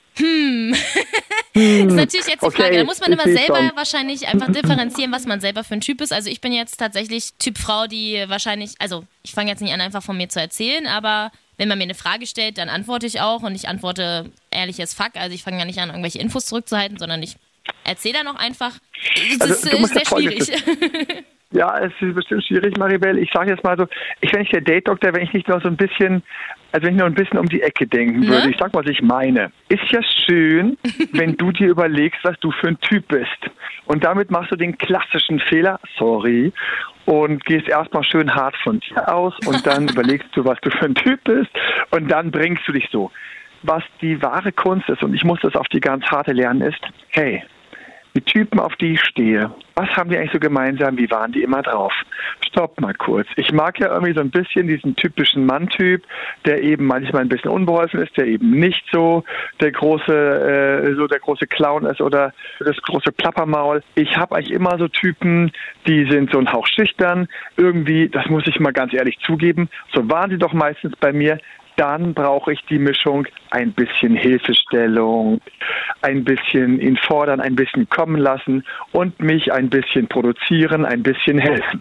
Hm. 1.52 1.88
ist 1.88 1.97
natürlich 1.97 2.26
jetzt 2.28 2.42
die 2.42 2.47
Okay, 2.47 2.62
Frage. 2.62 2.76
Da 2.78 2.85
muss 2.85 3.00
man 3.00 3.11
immer 3.12 3.25
selber 3.25 3.57
schon. 3.57 3.73
wahrscheinlich 3.75 4.28
einfach 4.28 4.52
differenzieren, 4.52 5.11
was 5.11 5.26
man 5.26 5.40
selber 5.40 5.64
für 5.64 5.75
ein 5.75 5.80
Typ 5.80 6.00
ist. 6.00 6.12
Also 6.12 6.30
ich 6.30 6.40
bin 6.40 6.52
jetzt 6.52 6.76
tatsächlich 6.76 7.33
Typ 7.40 7.59
Frau, 7.59 7.87
die 7.88 8.25
wahrscheinlich, 8.28 8.75
also 8.78 9.02
ich 9.25 9.33
fange 9.33 9.50
jetzt 9.50 9.61
nicht 9.61 9.73
an, 9.75 9.80
einfach 9.80 10.02
von 10.02 10.16
mir 10.16 10.28
zu 10.28 10.40
erzählen, 10.40 10.87
aber 10.87 11.33
wenn 11.61 11.69
man 11.69 11.76
mir 11.76 11.85
eine 11.85 11.95
Frage 11.95 12.26
stellt, 12.26 12.57
dann 12.57 12.71
antworte 12.71 13.07
ich 13.07 13.21
auch 13.21 13.43
und 13.43 13.55
ich 13.55 13.69
antworte 13.69 14.31
ehrlich 14.50 14.81
as 14.81 14.95
fuck. 14.95 15.11
Also 15.17 15.35
ich 15.35 15.43
fange 15.43 15.59
ja 15.59 15.67
nicht 15.67 15.79
an, 15.79 15.90
irgendwelche 15.90 16.19
Infos 16.19 16.47
zurückzuhalten, 16.47 16.97
sondern 16.97 17.23
ich 17.23 17.37
erzähle 17.85 18.14
dann 18.14 18.29
auch 18.29 18.40
einfach. 18.40 18.73
Das 19.38 19.43
Also, 19.43 19.55
ist 19.55 19.73
du 19.73 19.76
äh, 19.76 19.85
sehr 19.85 20.07
schwierig. 20.07 20.50
Ja, 21.52 21.81
es 21.81 21.93
ist 22.00 22.14
bestimmt 22.14 22.45
schwierig, 22.45 22.76
Maribel. 22.76 23.19
Ich 23.19 23.29
sage 23.33 23.50
jetzt 23.50 23.64
mal 23.64 23.76
so, 23.76 23.85
ich 24.21 24.31
wäre 24.31 24.43
nicht 24.43 24.52
der 24.52 24.61
Date-Doktor, 24.61 25.12
wenn 25.12 25.25
ich 25.25 25.33
nicht 25.33 25.49
noch 25.49 25.61
so 25.61 25.67
ein 25.67 25.76
bisschen, 25.76 26.23
also 26.71 26.87
wenn 26.87 26.95
ich 26.95 27.00
noch 27.00 27.07
ein 27.07 27.14
bisschen 27.14 27.40
um 27.40 27.49
die 27.49 27.61
Ecke 27.61 27.88
denken 27.88 28.25
würde. 28.29 28.47
Ne? 28.47 28.50
Ich 28.52 28.57
sag 28.57 28.73
mal, 28.73 28.85
was 28.85 28.90
ich 28.90 29.02
meine. 29.02 29.50
Ist 29.69 29.83
ja 29.90 30.00
schön, 30.25 30.79
wenn 31.12 31.37
du 31.37 31.50
dir 31.50 31.67
überlegst, 31.67 32.21
was 32.23 32.38
du 32.38 32.52
für 32.52 32.69
ein 32.69 32.79
Typ 32.83 33.09
bist. 33.09 33.50
Und 33.87 34.05
damit 34.05 34.31
machst 34.31 34.52
du 34.52 34.57
den 34.57 34.79
klassischen 34.79 35.40
Fehler, 35.40 35.81
sorry, 35.99 36.52
und 37.11 37.45
gehst 37.45 37.69
erstmal 37.69 38.05
schön 38.05 38.33
hart 38.33 38.55
von 38.62 38.79
dir 38.79 39.12
aus 39.12 39.35
und 39.45 39.67
dann 39.67 39.88
überlegst 39.93 40.29
du, 40.33 40.45
was 40.45 40.61
du 40.61 40.71
für 40.71 40.85
ein 40.85 40.95
Typ 40.95 41.23
bist 41.25 41.50
und 41.90 42.09
dann 42.09 42.31
bringst 42.31 42.62
du 42.69 42.73
dich 42.73 42.88
so. 42.93 43.11
Was 43.62 43.83
die 44.00 44.23
wahre 44.23 44.52
Kunst 44.52 44.88
ist, 44.88 45.02
und 45.02 45.12
ich 45.12 45.25
muss 45.25 45.40
das 45.43 45.57
auf 45.57 45.67
die 45.69 45.81
ganz 45.81 46.05
harte 46.07 46.33
lernen, 46.33 46.62
ist, 46.62 46.81
hey, 47.09 47.43
die 48.14 48.21
Typen, 48.23 48.59
auf 48.59 48.75
die 48.76 48.93
ich 48.93 49.02
stehe, 49.02 49.50
was 49.75 49.88
haben 49.97 50.11
die 50.11 50.17
eigentlich 50.17 50.33
so 50.33 50.40
gemeinsam? 50.40 50.99
Wie 50.99 51.11
waren 51.11 51.33
die 51.33 51.43
immer 51.43 51.62
drauf? 51.62 51.93
Stopp 52.47 52.81
mal 52.81 52.93
kurz. 52.95 53.29
Ich 53.37 53.52
mag 53.52 53.79
ja 53.79 53.88
irgendwie 53.88 54.12
so 54.12 54.21
ein 54.21 54.31
bisschen 54.31 54.67
diesen 54.67 54.97
typischen 54.97 55.47
Mann-Typ, 55.47 56.02
der 56.45 56.62
eben 56.62 56.87
manchmal 56.87 57.23
ein 57.23 57.29
bisschen 57.29 57.50
unbeholfen 57.50 58.02
ist, 58.02 58.17
der 58.17 58.26
eben 58.26 58.50
nicht 58.50 58.85
so 58.93 59.25
der 59.61 59.73
große, 59.73 60.12
äh, 60.12 60.95
so 60.97 61.07
der 61.07 61.21
große 61.21 61.47
Clown 61.47 61.87
ist 61.87 62.00
oder 62.00 62.33
das 62.59 62.76
große 62.83 63.12
Plappermaul. 63.12 63.83
Ich 63.95 64.17
habe 64.17 64.37
eigentlich 64.37 64.52
immer 64.52 64.76
so 64.79 64.88
Typen, 64.88 65.52
die 65.87 66.11
sind 66.11 66.31
so 66.31 66.38
ein 66.38 66.52
Hauch 66.52 66.67
schüchtern. 66.67 67.29
Irgendwie, 67.57 68.09
das 68.09 68.26
muss 68.26 68.47
ich 68.47 68.59
mal 68.61 68.73
ganz 68.73 68.93
ehrlich 68.93 69.19
zugeben, 69.21 69.69
so 69.95 70.09
waren 70.11 70.31
sie 70.31 70.38
doch 70.38 70.52
meistens 70.52 70.95
bei 70.97 71.12
mir. 71.12 71.38
Dann 71.81 72.13
brauche 72.13 72.53
ich 72.53 72.61
die 72.69 72.79
Mischung 72.79 73.27
ein 73.51 73.73
bisschen 73.73 74.15
Hilfestellung, 74.15 75.41
ein 76.03 76.25
bisschen 76.25 76.79
ihn 76.79 76.99
fordern, 76.99 77.41
ein 77.41 77.57
bisschen 77.57 77.89
kommen 77.89 78.19
lassen 78.19 78.65
und 78.93 79.19
mich 79.19 79.51
ein 79.51 79.71
bisschen 79.71 80.07
produzieren, 80.07 80.85
ein 80.85 81.03
bisschen 81.03 81.39
helfen. 81.39 81.81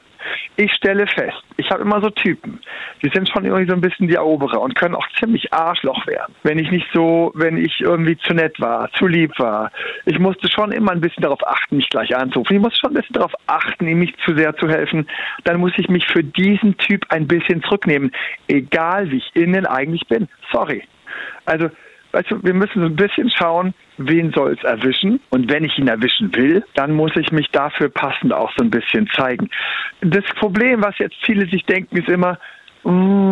Ich 0.56 0.74
stelle 0.74 1.08
fest, 1.08 1.42
ich 1.58 1.70
habe 1.72 1.82
immer 1.82 2.02
so 2.02 2.10
Typen, 2.10 2.60
die 3.02 3.10
sind 3.14 3.30
schon 3.30 3.46
irgendwie 3.46 3.68
so 3.68 3.74
ein 3.74 3.82
bisschen 3.82 4.08
die 4.08 4.16
Eroberer 4.16 4.62
und 4.62 4.76
können 4.76 4.96
auch 4.96 5.08
ziemlich 5.18 5.54
Arschloch 5.54 6.06
werden. 6.08 6.36
Wenn 6.44 6.60
ich 6.60 6.70
nicht 6.72 6.88
so, 6.94 7.32
wenn 7.36 7.58
ich 7.58 7.80
irgendwie 7.80 8.18
zu 8.18 8.34
nett 8.34 8.60
war, 8.60 8.92
zu 8.94 9.08
lieb 9.08 9.32
war. 9.40 9.72
Ich 10.06 10.20
musste 10.20 10.50
schon 10.50 10.72
immer 10.72 10.92
ein 10.92 11.02
bisschen 11.02 11.24
darauf 11.24 11.46
achten, 11.48 11.78
mich 11.78 11.90
gleich 11.90 12.16
anzurufen. 12.16 12.58
Ich 12.58 12.62
musste 12.62 12.80
schon 12.80 12.92
ein 12.92 13.02
bisschen 13.02 13.14
darauf 13.14 13.34
achten, 13.48 13.88
ihm 13.88 14.00
nicht 14.00 14.20
zu 14.26 14.36
sehr 14.36 14.56
zu 14.56 14.68
helfen. 14.68 15.08
Dann 15.46 15.60
muss 15.60 15.72
ich 15.78 15.90
mich 15.90 16.06
für 16.08 16.24
diesen 16.24 16.78
Typ 16.78 17.06
ein 17.10 17.28
bisschen 17.28 17.64
zurücknehmen, 17.64 18.12
egal 18.48 19.10
wie 19.12 19.18
ich 19.18 19.36
innen 19.36 19.66
eigentlich 19.66 20.08
bin. 20.08 20.28
Sorry. 20.52 20.84
Also 21.46 21.70
weißt 22.12 22.32
du, 22.32 22.44
wir 22.44 22.54
müssen 22.54 22.82
so 22.82 22.88
ein 22.88 22.96
bisschen 22.96 23.30
schauen, 23.30 23.74
wen 24.00 24.32
soll 24.32 24.54
es 24.54 24.64
erwischen. 24.64 25.20
Und 25.30 25.52
wenn 25.52 25.64
ich 25.64 25.78
ihn 25.78 25.88
erwischen 25.88 26.34
will, 26.36 26.64
dann 26.76 26.94
muss 26.94 27.12
ich 27.16 27.32
mich 27.32 27.50
dafür 27.52 27.90
passend 27.90 28.34
auch 28.34 28.52
so 28.58 28.64
ein 28.64 28.72
bisschen 28.72 29.08
zeigen. 29.16 29.50
Das 30.02 30.24
Problem, 30.36 30.84
was 30.84 30.98
jetzt 30.98 31.16
viele 31.24 31.46
sich 31.48 31.64
denken, 31.66 31.98
ist 31.98 32.10
immer, 32.10 32.40
mm, 32.84 33.29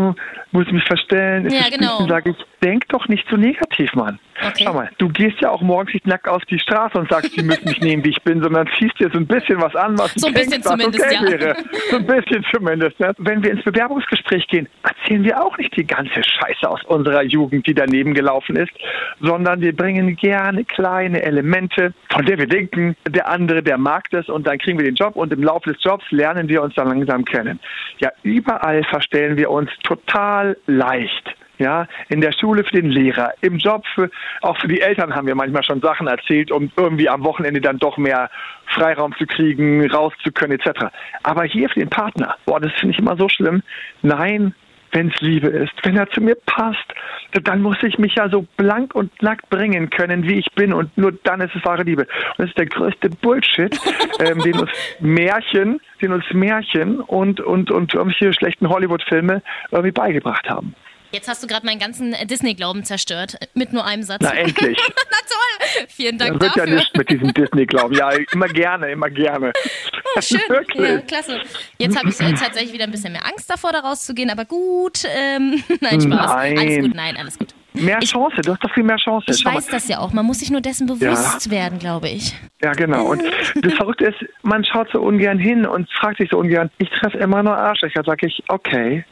muss 0.52 0.70
mich 0.72 0.84
verstellen. 0.84 1.50
Ja, 1.50 1.70
genau. 1.70 2.06
Sag 2.08 2.28
ich, 2.28 2.36
denk 2.64 2.88
doch 2.90 3.08
nicht 3.08 3.26
so 3.30 3.38
negativ, 3.38 3.94
Mann. 3.94 4.20
Okay. 4.40 4.66
Schau 4.66 4.74
mal, 4.74 4.90
du 5.00 5.10
gehst 5.10 5.40
ja 5.42 5.50
auch 5.50 5.62
morgens 5.62 5.94
nicht 5.94 6.06
nackt 6.06 6.28
auf 6.28 6.44
die 6.46 6.60
Straße 6.60 6.98
und 6.98 7.10
sagst, 7.10 7.32
sie 7.34 7.42
müssen 7.42 7.68
mich 7.68 7.82
nehmen, 7.82 8.04
wie 8.04 8.10
ich 8.10 8.22
bin, 8.22 8.42
sondern 8.42 8.70
ziehst 8.78 9.00
dir 9.00 9.10
so 9.12 9.18
ein 9.18 9.26
bisschen 9.26 9.60
was 9.60 9.76
an, 9.76 9.98
was 9.98 10.14
So 10.14 10.28
ein 10.28 10.34
bisschen 10.34 10.62
denkst, 10.62 10.68
zumindest, 10.68 11.06
okay 11.06 11.16
ja. 11.16 11.40
wäre. 11.40 11.56
So 11.90 11.98
ein 11.98 12.06
bisschen 12.06 12.46
zumindest. 12.54 13.00
Ne? 13.00 13.14
Wenn 13.18 13.44
wir 13.44 13.52
ins 13.52 13.64
Bewerbungsgespräch 13.64 14.48
gehen, 14.48 14.68
erzählen 14.84 15.24
wir 15.24 15.44
auch 15.44 15.58
nicht 15.58 15.76
die 15.76 15.86
ganze 15.86 16.24
Scheiße 16.24 16.70
aus 16.70 16.84
unserer 16.86 17.24
Jugend, 17.24 17.66
die 17.66 17.74
daneben 17.74 18.14
gelaufen 18.14 18.56
ist, 18.56 18.72
sondern 19.22 19.62
wir 19.62 19.76
bringen 19.76 20.16
gerne 20.16 20.64
kleine 20.66 21.24
Elemente, 21.24 21.94
von 22.12 22.26
der 22.26 22.38
wir 22.38 22.48
denken, 22.48 22.96
der 23.08 23.30
andere, 23.30 23.64
der 23.64 23.78
mag 23.78 24.06
das 24.12 24.30
und 24.30 24.46
dann 24.46 24.60
kriegen 24.60 24.78
wir 24.78 24.86
den 24.86 24.96
Job 24.96 25.16
und 25.16 25.34
im 25.34 25.44
Laufe 25.44 25.74
des 25.74 25.84
Jobs 25.84 26.06
lernen 26.12 26.48
wir 26.48 26.62
uns 26.62 26.76
dann 26.76 26.88
langsam 26.88 27.26
kennen. 27.26 27.60
Ja, 28.00 28.12
überall 28.22 28.84
verstellen 28.84 29.36
wir 29.38 29.50
uns 29.50 29.72
total 29.84 29.97
leicht. 30.66 31.36
Ja, 31.60 31.88
in 32.10 32.22
der 32.22 32.34
Schule 32.34 32.64
für 32.64 32.80
den 32.80 32.92
Lehrer, 32.92 33.34
im 33.42 33.58
Job 33.58 33.84
für, 33.96 34.12
auch 34.42 34.56
für 34.60 34.68
die 34.68 34.80
Eltern 34.80 35.16
haben 35.16 35.26
wir 35.26 35.34
manchmal 35.34 35.64
schon 35.64 35.82
Sachen 35.82 36.06
erzählt, 36.06 36.52
um 36.52 36.72
irgendwie 36.78 37.10
am 37.10 37.24
Wochenende 37.24 37.60
dann 37.60 37.80
doch 37.80 37.98
mehr 37.98 38.30
Freiraum 38.68 39.16
zu 39.18 39.26
kriegen, 39.26 39.90
raus 39.90 40.14
zu 40.24 40.32
können, 40.32 40.60
etc. 40.60 40.86
Aber 41.24 41.46
hier 41.46 41.68
für 41.70 41.80
den 41.80 41.90
Partner, 41.90 42.36
boah, 42.46 42.60
das 42.60 42.72
finde 42.74 42.94
ich 42.94 43.00
immer 43.00 43.18
so 43.18 43.28
schlimm. 43.28 43.64
Nein, 44.04 44.54
wenn 44.92 45.10
es 45.10 45.22
Liebe 45.22 45.48
ist, 45.48 45.74
wenn 45.84 45.98
er 45.98 46.10
zu 46.10 46.22
mir 46.22 46.36
passt, 46.46 46.94
dann 47.44 47.62
muss 47.62 47.78
ich 47.84 47.98
mich 47.98 48.16
ja 48.16 48.30
so 48.30 48.46
blank 48.58 48.96
und 48.96 49.22
nackt 49.22 49.50
bringen 49.50 49.90
können, 49.90 50.24
wie 50.24 50.40
ich 50.40 50.52
bin 50.56 50.74
und 50.74 50.98
nur 50.98 51.12
dann 51.24 51.42
ist 51.42 51.56
es 51.56 51.66
wahre 51.66 51.84
Liebe. 51.84 52.04
Und 52.04 52.40
das 52.40 52.48
ist 52.50 52.58
der 52.58 52.68
größte 52.68 53.10
Bullshit, 53.10 53.78
ähm, 54.20 54.40
den 54.40 54.60
uns 54.60 54.72
Märchen, 55.00 55.80
den 56.02 56.14
uns 56.14 56.26
Märchen 56.32 57.00
und, 57.02 57.42
und, 57.42 57.72
und 57.72 57.94
irgendwelche 57.94 58.34
schlechten 58.34 58.70
Hollywood-Filme 58.70 59.42
irgendwie 59.72 59.92
beigebracht 59.92 60.50
haben. 60.50 60.76
Jetzt 61.12 61.28
hast 61.30 61.42
du 61.42 61.48
gerade 61.48 61.66
meinen 61.66 61.80
ganzen 61.80 62.14
Disney-Glauben 62.28 62.84
zerstört. 62.84 63.38
Mit 63.54 63.72
nur 63.74 63.86
einem 63.86 64.04
Satz. 64.04 64.20
Na 64.22 64.34
endlich. 64.34 64.78
Na 64.88 65.18
toll. 65.28 65.88
Vielen 65.90 66.18
Dank 66.18 66.34
Das 66.40 66.42
wird 66.42 66.56
ja 66.58 66.64
dafür. 66.66 66.76
nicht 66.80 66.98
mit 66.98 67.10
diesem 67.10 67.34
Disney-Glauben. 67.34 67.96
Ja, 67.96 68.10
immer 68.34 68.48
gerne, 68.48 68.92
immer 68.92 69.10
gerne. 69.10 69.54
Schön. 70.20 70.40
Wirklich. 70.50 70.90
Ja, 70.90 71.00
klasse. 71.00 71.42
Jetzt 71.78 71.98
habe 71.98 72.10
ich 72.10 72.20
äh, 72.20 72.34
tatsächlich 72.34 72.74
wieder 72.74 72.84
ein 72.86 72.92
bisschen 72.92 73.14
mehr 73.14 73.26
Angst 73.26 73.50
davor, 73.50 73.72
da 73.72 73.80
rauszugehen, 73.80 74.30
aber 74.30 74.46
gut. 74.46 75.04
Ähm, 75.06 75.64
nein, 75.82 76.02
Spaß. 76.02 76.10
Nein. 76.34 76.58
Alles 76.58 76.80
gut, 76.86 76.96
nein, 76.96 77.18
alles 77.18 77.40
gut. 77.40 77.48
Mehr 77.74 78.00
Ich- 78.02 78.12
Chance, 78.12 78.42
du 78.42 78.52
hast 78.54 78.64
doch 78.64 78.74
viel 78.74 78.84
mehr 78.84 78.98
Chance. 78.98 79.26
Ich 79.30 79.38
Schau 79.40 79.52
mal. 79.52 79.58
weiß 79.58 79.68
das 79.68 79.88
ja 79.88 80.00
auch. 80.00 80.12
Man 80.12 80.26
muss 80.26 80.40
sich 80.40 80.50
nur 80.50 80.62
dessen 80.62 80.88
bewusst 80.88 81.50
werden, 81.52 81.78
glaube 81.80 82.10
ich. 82.10 82.34
Ja, 82.64 82.72
genau. 82.74 83.06
Und 83.12 83.24
das 83.62 83.74
Verrückte 83.76 84.06
ist, 84.06 84.18
man 84.42 84.66
schaut 84.66 84.90
so 84.92 85.00
ungern 85.00 85.38
hin 85.38 85.66
und 85.66 85.88
fragt 85.94 86.18
sich 86.18 86.30
so 86.32 86.40
ungern, 86.40 86.72
ich 86.80 86.90
treffe 86.90 87.18
immer 87.20 87.44
nur 87.44 87.56
Arschlöcher. 87.56 88.02
Sag 88.04 88.24
ich, 88.24 88.44
okay, 88.48 89.06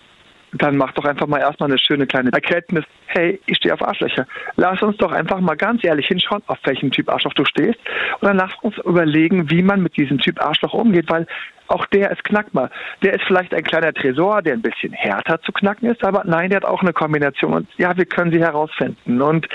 dann 0.53 0.77
mach 0.77 0.91
doch 0.93 1.05
einfach 1.05 1.27
mal 1.27 1.39
erstmal 1.39 1.69
eine 1.69 1.79
schöne 1.79 2.07
kleine 2.07 2.31
Erkenntnis. 2.31 2.85
Hey, 3.07 3.39
ich 3.45 3.57
stehe 3.57 3.73
auf 3.73 3.81
Arschlöcher. 3.81 4.25
Lass 4.55 4.81
uns 4.81 4.97
doch 4.97 5.11
einfach 5.11 5.39
mal 5.39 5.55
ganz 5.55 5.83
ehrlich 5.83 6.07
hinschauen, 6.07 6.41
auf 6.47 6.57
welchen 6.63 6.91
Typ 6.91 7.09
Arschloch 7.09 7.33
du 7.33 7.45
stehst. 7.45 7.79
Und 8.19 8.27
dann 8.27 8.37
lass 8.37 8.51
uns 8.61 8.77
überlegen, 8.79 9.49
wie 9.49 9.61
man 9.61 9.81
mit 9.81 9.97
diesem 9.97 10.17
Typ 10.19 10.41
Arschloch 10.41 10.73
umgeht, 10.73 11.09
weil 11.09 11.27
auch 11.67 11.85
der 11.87 12.11
ist 12.11 12.23
knackbar. 12.23 12.69
Der 13.01 13.13
ist 13.13 13.23
vielleicht 13.25 13.53
ein 13.53 13.63
kleiner 13.63 13.93
Tresor, 13.93 14.41
der 14.41 14.53
ein 14.53 14.61
bisschen 14.61 14.93
härter 14.93 15.41
zu 15.41 15.51
knacken 15.51 15.89
ist, 15.89 16.03
aber 16.03 16.23
nein, 16.25 16.49
der 16.49 16.57
hat 16.57 16.65
auch 16.65 16.81
eine 16.81 16.93
Kombination. 16.93 17.53
Und 17.53 17.67
ja, 17.77 17.95
wir 17.97 18.05
können 18.05 18.31
sie 18.31 18.39
herausfinden. 18.39 19.21
Und 19.21 19.47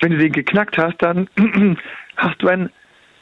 wenn 0.00 0.12
du 0.12 0.18
den 0.18 0.32
geknackt 0.32 0.78
hast, 0.78 0.96
dann 0.98 1.28
hast 2.16 2.42
du 2.42 2.48
ein 2.48 2.70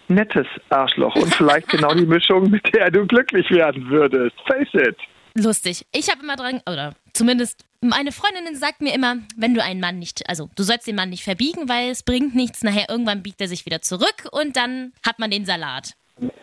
nettes 0.08 0.46
Arschloch 0.70 1.14
und 1.16 1.34
vielleicht 1.34 1.68
genau 1.68 1.92
die 1.94 2.06
Mischung, 2.06 2.50
mit 2.50 2.74
der 2.74 2.90
du 2.90 3.06
glücklich 3.06 3.50
werden 3.50 3.88
würdest. 3.90 4.36
Face 4.46 4.72
it. 4.74 4.96
Lustig. 5.34 5.86
Ich 5.94 6.08
habe 6.10 6.22
immer 6.22 6.36
dran, 6.36 6.60
oder 6.68 6.94
zumindest 7.18 7.64
meine 7.80 8.12
Freundin 8.12 8.54
sagt 8.54 8.80
mir 8.80 8.94
immer, 8.94 9.16
wenn 9.36 9.54
du 9.54 9.62
einen 9.62 9.80
Mann 9.80 9.98
nicht, 9.98 10.28
also 10.28 10.48
du 10.56 10.62
sollst 10.62 10.86
den 10.86 10.96
Mann 10.96 11.10
nicht 11.10 11.24
verbiegen, 11.24 11.68
weil 11.68 11.90
es 11.90 12.02
bringt 12.02 12.34
nichts. 12.34 12.62
Nachher 12.64 12.86
irgendwann 12.88 13.22
biegt 13.22 13.40
er 13.40 13.48
sich 13.48 13.66
wieder 13.66 13.82
zurück 13.82 14.28
und 14.32 14.56
dann 14.56 14.92
hat 15.06 15.18
man 15.18 15.30
den 15.30 15.44
Salat. 15.44 15.92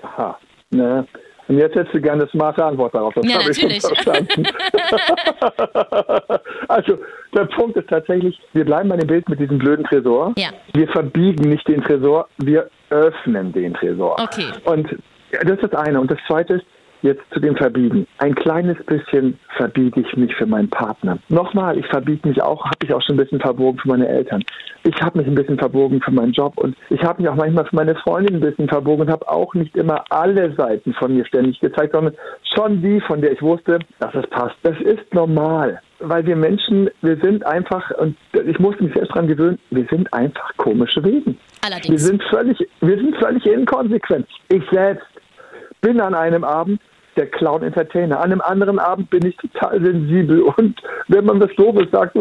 Aha. 0.02 0.38
Ne. 0.70 1.08
Und 1.48 1.58
jetzt 1.60 1.76
hättest 1.76 1.94
du 1.94 2.02
gerne 2.02 2.24
eine 2.24 2.32
smarte 2.32 2.66
Antwort 2.66 2.96
darauf. 2.96 3.14
Das 3.14 3.24
Ja, 3.26 3.38
natürlich. 3.38 3.84
also, 6.68 6.98
der 7.36 7.46
Punkt 7.46 7.78
ist 7.78 7.88
tatsächlich, 7.88 8.40
wir 8.54 8.66
bleiben 8.66 8.90
bei 8.90 8.98
dem 8.98 9.06
Bild 9.08 9.30
mit 9.30 9.40
diesem 9.40 9.60
blöden 9.60 9.86
Tresor. 9.86 10.34
Ja. 10.38 10.50
Wir 10.74 10.88
verbiegen 10.88 11.50
nicht 11.50 11.68
den 11.68 11.84
Tresor, 11.84 12.28
wir 12.40 12.68
öffnen 12.90 13.54
den 13.54 13.76
Tresor. 13.76 14.20
Okay. 14.20 14.48
Und 14.64 14.98
das 15.32 15.52
ist 15.52 15.64
das 15.64 15.74
eine. 15.74 16.00
Und 16.00 16.10
das 16.10 16.18
zweite 16.28 16.56
ist, 16.56 16.66
jetzt 17.06 17.24
zu 17.32 17.40
dem 17.40 17.56
Verbiegen. 17.56 18.08
Ein 18.18 18.36
kleines 18.36 18.78
bisschen 18.86 19.40
verbiege 19.56 20.02
ich 20.02 20.18
mich 20.18 20.36
für 20.36 20.46
meinen 20.46 20.70
Partner. 20.70 21.18
Nochmal, 21.30 21.78
ich 21.78 21.86
verbiege 21.88 22.28
mich 22.28 22.42
auch, 22.42 22.66
habe 22.66 22.78
ich 22.84 22.94
auch 22.94 23.02
schon 23.02 23.16
ein 23.16 23.24
bisschen 23.24 23.40
verbogen 23.40 23.80
für 23.80 23.88
meine 23.90 24.08
Eltern. 24.08 24.44
Ich 24.84 25.02
habe 25.02 25.20
mich 25.20 25.28
ein 25.28 25.36
bisschen 25.36 25.58
verbogen 25.58 26.02
für 26.02 26.12
meinen 26.12 26.34
Job 26.34 26.58
und 26.58 26.76
ich 26.90 27.02
habe 27.04 27.22
mich 27.22 27.30
auch 27.30 27.36
manchmal 27.36 27.66
für 27.66 27.76
meine 27.76 27.96
Freundin 27.96 28.36
ein 28.36 28.42
bisschen 28.42 28.68
verbogen 28.68 29.04
und 29.04 29.12
habe 29.12 29.28
auch 29.28 29.54
nicht 29.54 29.76
immer 29.76 30.04
alle 30.10 30.54
Seiten 30.56 30.94
von 30.94 31.16
mir 31.16 31.26
ständig 31.26 31.60
gezeigt, 31.60 31.94
sondern 31.94 32.16
schon 32.56 32.82
die, 32.82 33.00
von 33.02 33.22
der 33.22 33.32
ich 33.32 33.42
wusste, 33.42 33.80
dass 34.00 34.14
es 34.16 34.28
passt. 34.30 34.56
Das 34.64 34.80
ist 34.82 35.14
normal, 35.14 35.80
weil 36.00 36.26
wir 36.26 36.36
Menschen, 36.36 36.90
wir 37.02 37.18
sind 37.18 37.46
einfach, 37.46 37.90
und 37.98 38.18
ich 38.34 38.60
musste 38.60 38.84
mich 38.84 38.94
selbst 38.94 39.12
daran 39.12 39.28
gewöhnen, 39.28 39.60
wir 39.70 39.86
sind 39.90 40.12
einfach 40.14 40.56
komische 40.58 41.04
Wesen. 41.04 41.38
Wir 41.62 41.72
Allerdings. 41.72 42.04
sind 42.04 42.24
völlig, 42.30 42.58
wir 42.82 42.98
sind 42.98 43.16
völlig 43.18 43.46
inkonsequent. 43.46 44.28
Ich 44.50 44.64
selbst 44.72 45.08
bin 45.82 46.02
an 46.02 46.16
einem 46.16 46.44
Abend 46.44 46.82
der 47.16 47.28
Clown 47.28 47.64
Entertainer. 47.64 48.18
An 48.18 48.32
einem 48.32 48.42
anderen 48.42 48.80
Abend 48.80 49.10
bin 49.10 49.26
ich 49.26 49.36
total 49.38 49.82
sensibel 49.82 50.42
und 50.42 50.82
wenn 51.08 51.26
man 51.26 51.40
das 51.40 51.52
Doofes 51.56 51.90
sagt, 51.92 52.16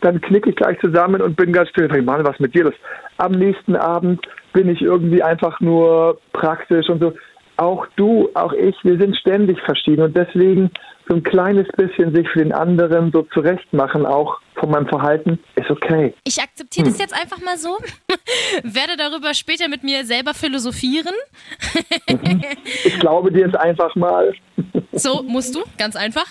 dann 0.00 0.20
knicke 0.20 0.50
ich 0.50 0.56
gleich 0.56 0.78
zusammen 0.80 1.22
und 1.22 1.36
bin 1.36 1.52
ganz 1.52 1.70
still. 1.70 1.88
Ich 1.94 2.04
Mann, 2.04 2.24
was 2.26 2.38
mit 2.38 2.54
dir 2.54 2.64
los? 2.64 2.74
Am 3.16 3.32
nächsten 3.32 3.76
Abend 3.76 4.20
bin 4.52 4.68
ich 4.68 4.82
irgendwie 4.82 5.22
einfach 5.22 5.60
nur 5.60 6.18
praktisch 6.32 6.88
und 6.88 7.00
so. 7.00 7.12
Auch 7.56 7.86
du, 7.96 8.28
auch 8.34 8.52
ich, 8.52 8.74
wir 8.82 8.98
sind 8.98 9.16
ständig 9.16 9.60
verschieden 9.60 10.02
und 10.02 10.16
deswegen 10.16 10.70
so 11.08 11.14
ein 11.14 11.22
kleines 11.22 11.68
bisschen 11.76 12.14
sich 12.14 12.28
für 12.28 12.38
den 12.38 12.52
anderen 12.52 13.12
so 13.12 13.22
zurechtmachen, 13.34 14.06
auch 14.06 14.40
von 14.54 14.70
meinem 14.70 14.88
Verhalten, 14.88 15.38
ist 15.56 15.70
okay. 15.70 16.14
Ich 16.24 16.40
akzeptiere 16.40 16.88
das 16.88 16.98
jetzt 16.98 17.12
einfach 17.12 17.40
mal 17.42 17.58
so, 17.58 17.76
werde 18.62 18.96
darüber 18.96 19.34
später 19.34 19.68
mit 19.68 19.82
mir 19.82 20.04
selber 20.04 20.34
philosophieren. 20.34 21.14
Ich 22.84 22.98
glaube 23.00 23.30
dir 23.30 23.46
jetzt 23.46 23.56
einfach 23.56 23.94
mal. 23.94 24.32
So 24.92 25.22
musst 25.22 25.54
du, 25.54 25.62
ganz 25.76 25.96
einfach. 25.96 26.30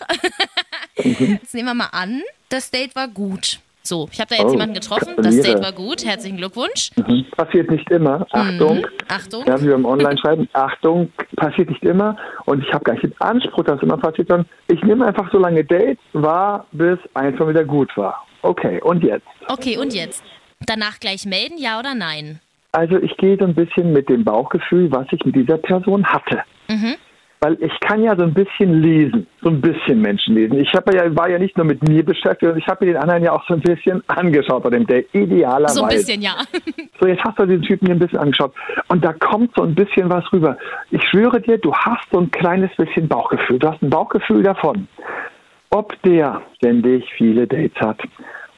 Jetzt 0.95 1.53
nehmen 1.53 1.67
wir 1.67 1.73
mal 1.73 1.89
an, 1.91 2.21
das 2.49 2.71
Date 2.71 2.95
war 2.95 3.07
gut. 3.07 3.59
So, 3.85 4.07
ich 4.13 4.21
habe 4.21 4.29
da 4.29 4.35
jetzt 4.41 4.47
Oh, 4.47 4.51
jemanden 4.53 4.75
getroffen. 4.75 5.13
Das. 5.17 5.41
Date 5.41 5.61
war 5.61 5.73
gut. 5.73 6.05
Herzlichen 6.05 6.37
Glückwunsch. 6.37 6.91
Mhm. 6.95 7.25
Passiert 7.35 7.69
nicht 7.69 7.89
immer. 7.91 8.25
Achtung. 8.31 8.77
Mhm. 8.77 8.85
Achtung. 9.09 9.43
Ja, 9.45 9.61
wie 9.61 9.67
beim 9.67 9.83
Online-Schreiben. 9.83 10.47
Achtung, 10.53 11.11
passiert 11.35 11.69
nicht 11.69 11.83
immer. 11.83 12.15
Und 12.45 12.63
ich 12.63 12.73
habe 12.73 12.85
gar 12.85 12.93
nicht 12.93 13.03
den 13.03 13.15
Anspruch, 13.19 13.65
dass 13.65 13.75
es 13.75 13.83
immer 13.83 13.97
passiert, 13.97 14.29
sondern 14.29 14.47
ich 14.67 14.81
nehme 14.83 15.05
einfach 15.05 15.29
so 15.33 15.37
lange 15.37 15.65
Dates 15.65 15.97
wahr, 16.13 16.65
bis 16.71 16.97
eins 17.13 17.37
mal 17.37 17.49
wieder 17.49 17.65
gut 17.65 17.91
war. 17.97 18.25
Okay, 18.41 18.81
und 18.81 19.03
jetzt? 19.03 19.27
Okay, 19.49 19.77
und 19.77 19.93
jetzt? 19.93 20.23
Danach 20.65 21.01
gleich 21.01 21.25
melden, 21.25 21.57
ja 21.57 21.77
oder 21.77 21.93
nein? 21.93 22.39
Also 22.71 22.97
ich 22.97 23.15
gehe 23.17 23.37
so 23.37 23.43
ein 23.43 23.53
bisschen 23.53 23.91
mit 23.91 24.07
dem 24.07 24.23
Bauchgefühl, 24.23 24.89
was 24.93 25.07
ich 25.11 25.23
mit 25.25 25.35
dieser 25.35 25.57
Person 25.57 26.05
hatte. 26.05 26.41
Mhm. 26.69 26.95
Weil 27.43 27.57
ich 27.59 27.77
kann 27.81 28.01
ja 28.01 28.15
so 28.15 28.23
ein 28.23 28.33
bisschen 28.33 28.81
lesen, 28.81 29.27
so 29.41 29.49
ein 29.49 29.59
bisschen 29.59 29.99
Menschen 29.99 30.33
lesen. 30.33 30.59
Ich 30.59 30.73
hab 30.73 30.91
ja, 30.93 31.13
war 31.13 31.29
ja 31.29 31.37
nicht 31.37 31.57
nur 31.57 31.65
mit 31.65 31.85
mir 31.85 32.01
beschäftigt, 32.01 32.43
sondern 32.43 32.59
ich 32.59 32.67
habe 32.67 32.85
mir 32.85 32.93
den 32.93 33.01
anderen 33.01 33.21
ja 33.21 33.33
auch 33.33 33.45
so 33.45 33.53
ein 33.55 33.59
bisschen 33.59 34.01
angeschaut 34.07 34.63
bei 34.63 34.69
dem 34.69 34.87
Date. 34.87 35.13
Idealerweise. 35.13 35.73
So 35.73 35.83
ein 35.83 35.89
bisschen, 35.89 36.21
ja. 36.21 36.35
So, 37.01 37.07
jetzt 37.09 37.21
hast 37.25 37.37
du 37.37 37.45
den 37.45 37.61
Typen 37.61 37.87
hier 37.87 37.95
ein 37.95 37.99
bisschen 37.99 38.19
angeschaut. 38.19 38.53
Und 38.87 39.03
da 39.03 39.11
kommt 39.11 39.53
so 39.57 39.63
ein 39.63 39.75
bisschen 39.75 40.09
was 40.09 40.23
rüber. 40.31 40.57
Ich 40.91 41.03
schwöre 41.09 41.41
dir, 41.41 41.57
du 41.57 41.73
hast 41.73 42.09
so 42.13 42.19
ein 42.19 42.31
kleines 42.31 42.73
bisschen 42.77 43.09
Bauchgefühl. 43.09 43.59
Du 43.59 43.67
hast 43.67 43.81
ein 43.81 43.89
Bauchgefühl 43.89 44.41
davon, 44.41 44.87
ob 45.69 46.01
der 46.03 46.43
ständig 46.55 47.03
viele 47.17 47.45
Dates 47.45 47.75
hat, 47.81 47.99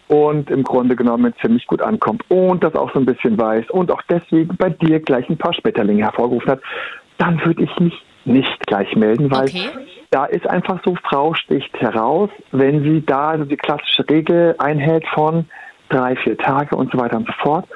und 0.09 0.51
im 0.51 0.61
Grunde 0.61 0.95
genommen 0.95 1.33
ziemlich 1.41 1.65
gut 1.65 1.81
ankommt 1.81 2.23
und 2.29 2.63
das 2.63 2.75
auch 2.75 2.93
so 2.93 2.99
ein 2.99 3.05
bisschen 3.07 3.39
weiß 3.39 3.71
und 3.71 3.89
auch 3.89 4.03
deswegen 4.07 4.55
bei 4.55 4.69
dir 4.69 4.99
gleich 4.99 5.27
ein 5.27 5.37
paar 5.37 5.55
Schmetterlinge 5.55 6.03
hervorgerufen 6.03 6.51
hat, 6.51 6.61
dann 7.17 7.43
würde 7.43 7.63
ich 7.63 7.79
mich 7.79 7.93
nicht 8.25 8.67
gleich 8.67 8.95
melden, 8.95 9.31
weil 9.31 9.45
okay. 9.45 9.69
da 10.11 10.25
ist 10.25 10.47
einfach 10.47 10.81
so, 10.83 10.95
Frau 11.03 11.33
sticht 11.33 11.73
heraus, 11.79 12.29
wenn 12.51 12.83
sie 12.83 13.05
da 13.05 13.29
also 13.29 13.45
die 13.45 13.57
klassische 13.57 14.07
Regel 14.09 14.55
einhält 14.57 15.05
von 15.13 15.45
drei, 15.89 16.15
vier 16.15 16.37
Tage 16.37 16.75
und 16.75 16.91
so 16.91 16.97
weiter 16.97 17.17
und 17.17 17.27
so 17.27 17.33
fort. 17.41 17.67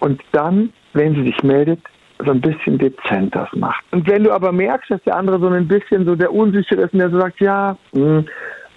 Und 0.00 0.20
dann, 0.32 0.72
wenn 0.94 1.14
sie 1.14 1.24
sich 1.24 1.42
meldet, 1.42 1.80
so 2.24 2.32
ein 2.32 2.40
bisschen 2.40 2.78
dezent 2.78 3.34
das 3.34 3.48
macht. 3.52 3.84
Und 3.92 4.08
wenn 4.08 4.24
du 4.24 4.32
aber 4.32 4.50
merkst, 4.50 4.90
dass 4.90 5.02
der 5.04 5.16
andere 5.16 5.38
so 5.38 5.48
ein 5.48 5.68
bisschen 5.68 6.04
so 6.04 6.16
der 6.16 6.32
unsicher 6.32 6.78
ist 6.78 6.92
und 6.92 6.98
der 6.98 7.10
so 7.10 7.20
sagt, 7.20 7.40
ja, 7.40 7.76
mh, 7.92 8.00
hm, 8.00 8.26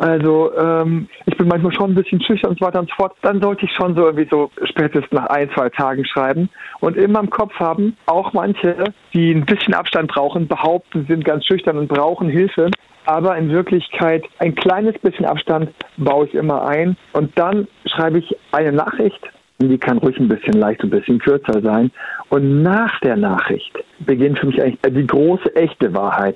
also 0.01 0.51
ähm, 0.58 1.08
ich 1.27 1.38
bin 1.38 1.48
manchmal 1.48 1.72
schon 1.74 1.91
ein 1.91 1.96
bisschen 1.96 2.20
schüchtern 2.24 2.50
und 2.50 2.60
so 2.60 2.65
weiter 2.65 2.79
und 2.79 2.89
so 2.89 2.96
fort. 2.96 3.15
Dann 3.22 3.39
sollte 3.39 3.65
ich 3.65 3.72
schon 3.74 3.96
so 3.96 4.05
irgendwie 4.05 4.27
so 4.31 4.50
spätestens 4.63 5.12
nach 5.12 5.27
ein, 5.27 5.48
zwei 5.51 5.70
Tagen 5.70 6.03
schreiben 6.05 6.50
und 6.79 6.98
immer 6.98 7.20
im 7.20 7.29
Kopf 7.29 7.53
haben, 7.60 7.96
auch 8.08 8.34
manche, 8.34 8.84
die 9.13 9.31
ein 9.31 9.46
bisschen 9.46 9.75
Abstand 9.75 10.12
brauchen, 10.12 10.48
behaupten, 10.48 11.05
sind 11.08 11.24
ganz 11.24 11.46
schüchtern 11.46 11.77
und 11.77 11.88
brauchen 11.88 12.29
Hilfe. 12.29 12.72
Aber 13.05 13.38
in 13.38 13.50
Wirklichkeit 13.50 14.24
ein 14.39 14.55
kleines 14.55 14.98
bisschen 15.00 15.25
Abstand 15.25 15.70
baue 15.98 16.25
ich 16.25 16.34
immer 16.34 16.67
ein 16.67 16.98
und 17.13 17.38
dann 17.38 17.67
schreibe 17.86 18.17
ich 18.17 18.36
eine 18.51 18.72
Nachricht 18.72 19.22
die 19.70 19.77
kann 19.77 20.00
ruhig 20.00 20.17
ein 20.17 20.27
bisschen 20.27 20.53
leicht, 20.53 20.81
ein 20.81 20.89
bisschen 20.89 21.20
kürzer 21.20 21.62
sein. 21.62 21.91
Und 22.29 22.63
nach 22.63 23.00
der 23.01 23.15
Nachricht 23.15 23.72
beginnt 24.00 24.39
für 24.39 24.48
mich 24.48 24.60
eigentlich 24.60 24.79
die 24.81 25.05
große, 25.05 25.55
echte 25.55 25.93
Wahrheit. 25.93 26.36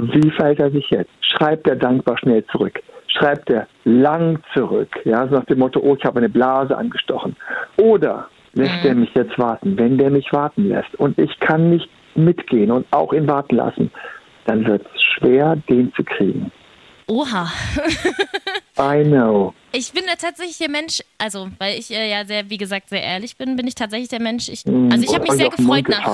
Wie 0.00 0.30
verhält 0.30 0.60
er 0.60 0.70
sich 0.70 0.88
jetzt? 0.90 1.10
Schreibt 1.20 1.66
er 1.68 1.76
dankbar 1.76 2.18
schnell 2.18 2.44
zurück? 2.46 2.80
Schreibt 3.08 3.50
er 3.50 3.66
lang 3.84 4.38
zurück? 4.52 4.88
Ja, 5.04 5.26
so 5.26 5.36
nach 5.36 5.44
dem 5.44 5.58
Motto, 5.58 5.80
oh, 5.80 5.96
ich 5.96 6.04
habe 6.04 6.18
eine 6.18 6.28
Blase 6.28 6.76
angestochen. 6.76 7.36
Oder 7.78 8.28
lässt 8.54 8.82
mhm. 8.82 8.88
er 8.88 8.94
mich 8.94 9.14
jetzt 9.14 9.38
warten? 9.38 9.78
Wenn 9.78 9.96
der 9.96 10.10
mich 10.10 10.32
warten 10.32 10.68
lässt 10.68 10.94
und 10.96 11.18
ich 11.18 11.38
kann 11.40 11.70
nicht 11.70 11.88
mitgehen 12.14 12.70
und 12.70 12.86
auch 12.90 13.12
ihn 13.12 13.28
warten 13.28 13.56
lassen, 13.56 13.90
dann 14.46 14.66
wird 14.66 14.86
es 14.94 15.02
schwer, 15.02 15.56
den 15.68 15.92
zu 15.94 16.04
kriegen. 16.04 16.50
Oha. 17.08 17.52
I 18.78 19.04
know. 19.04 19.54
Ich 19.72 19.92
bin 19.92 20.04
tatsächlich 20.18 20.58
der 20.58 20.68
Mensch, 20.68 21.02
also 21.18 21.48
weil 21.58 21.78
ich 21.78 21.90
äh, 21.90 22.10
ja 22.10 22.24
sehr, 22.24 22.50
wie 22.50 22.56
gesagt, 22.56 22.88
sehr 22.88 23.02
ehrlich 23.02 23.36
bin, 23.36 23.56
bin 23.56 23.66
ich 23.66 23.74
tatsächlich 23.74 24.08
der 24.08 24.20
Mensch. 24.20 24.48
Ich, 24.48 24.64
mm, 24.64 24.90
also 24.90 25.04
ich 25.04 25.14
habe 25.14 25.22
mich 25.22 25.32
sehr 25.32 25.50
gefreut 25.50 25.88
nach. 25.88 26.04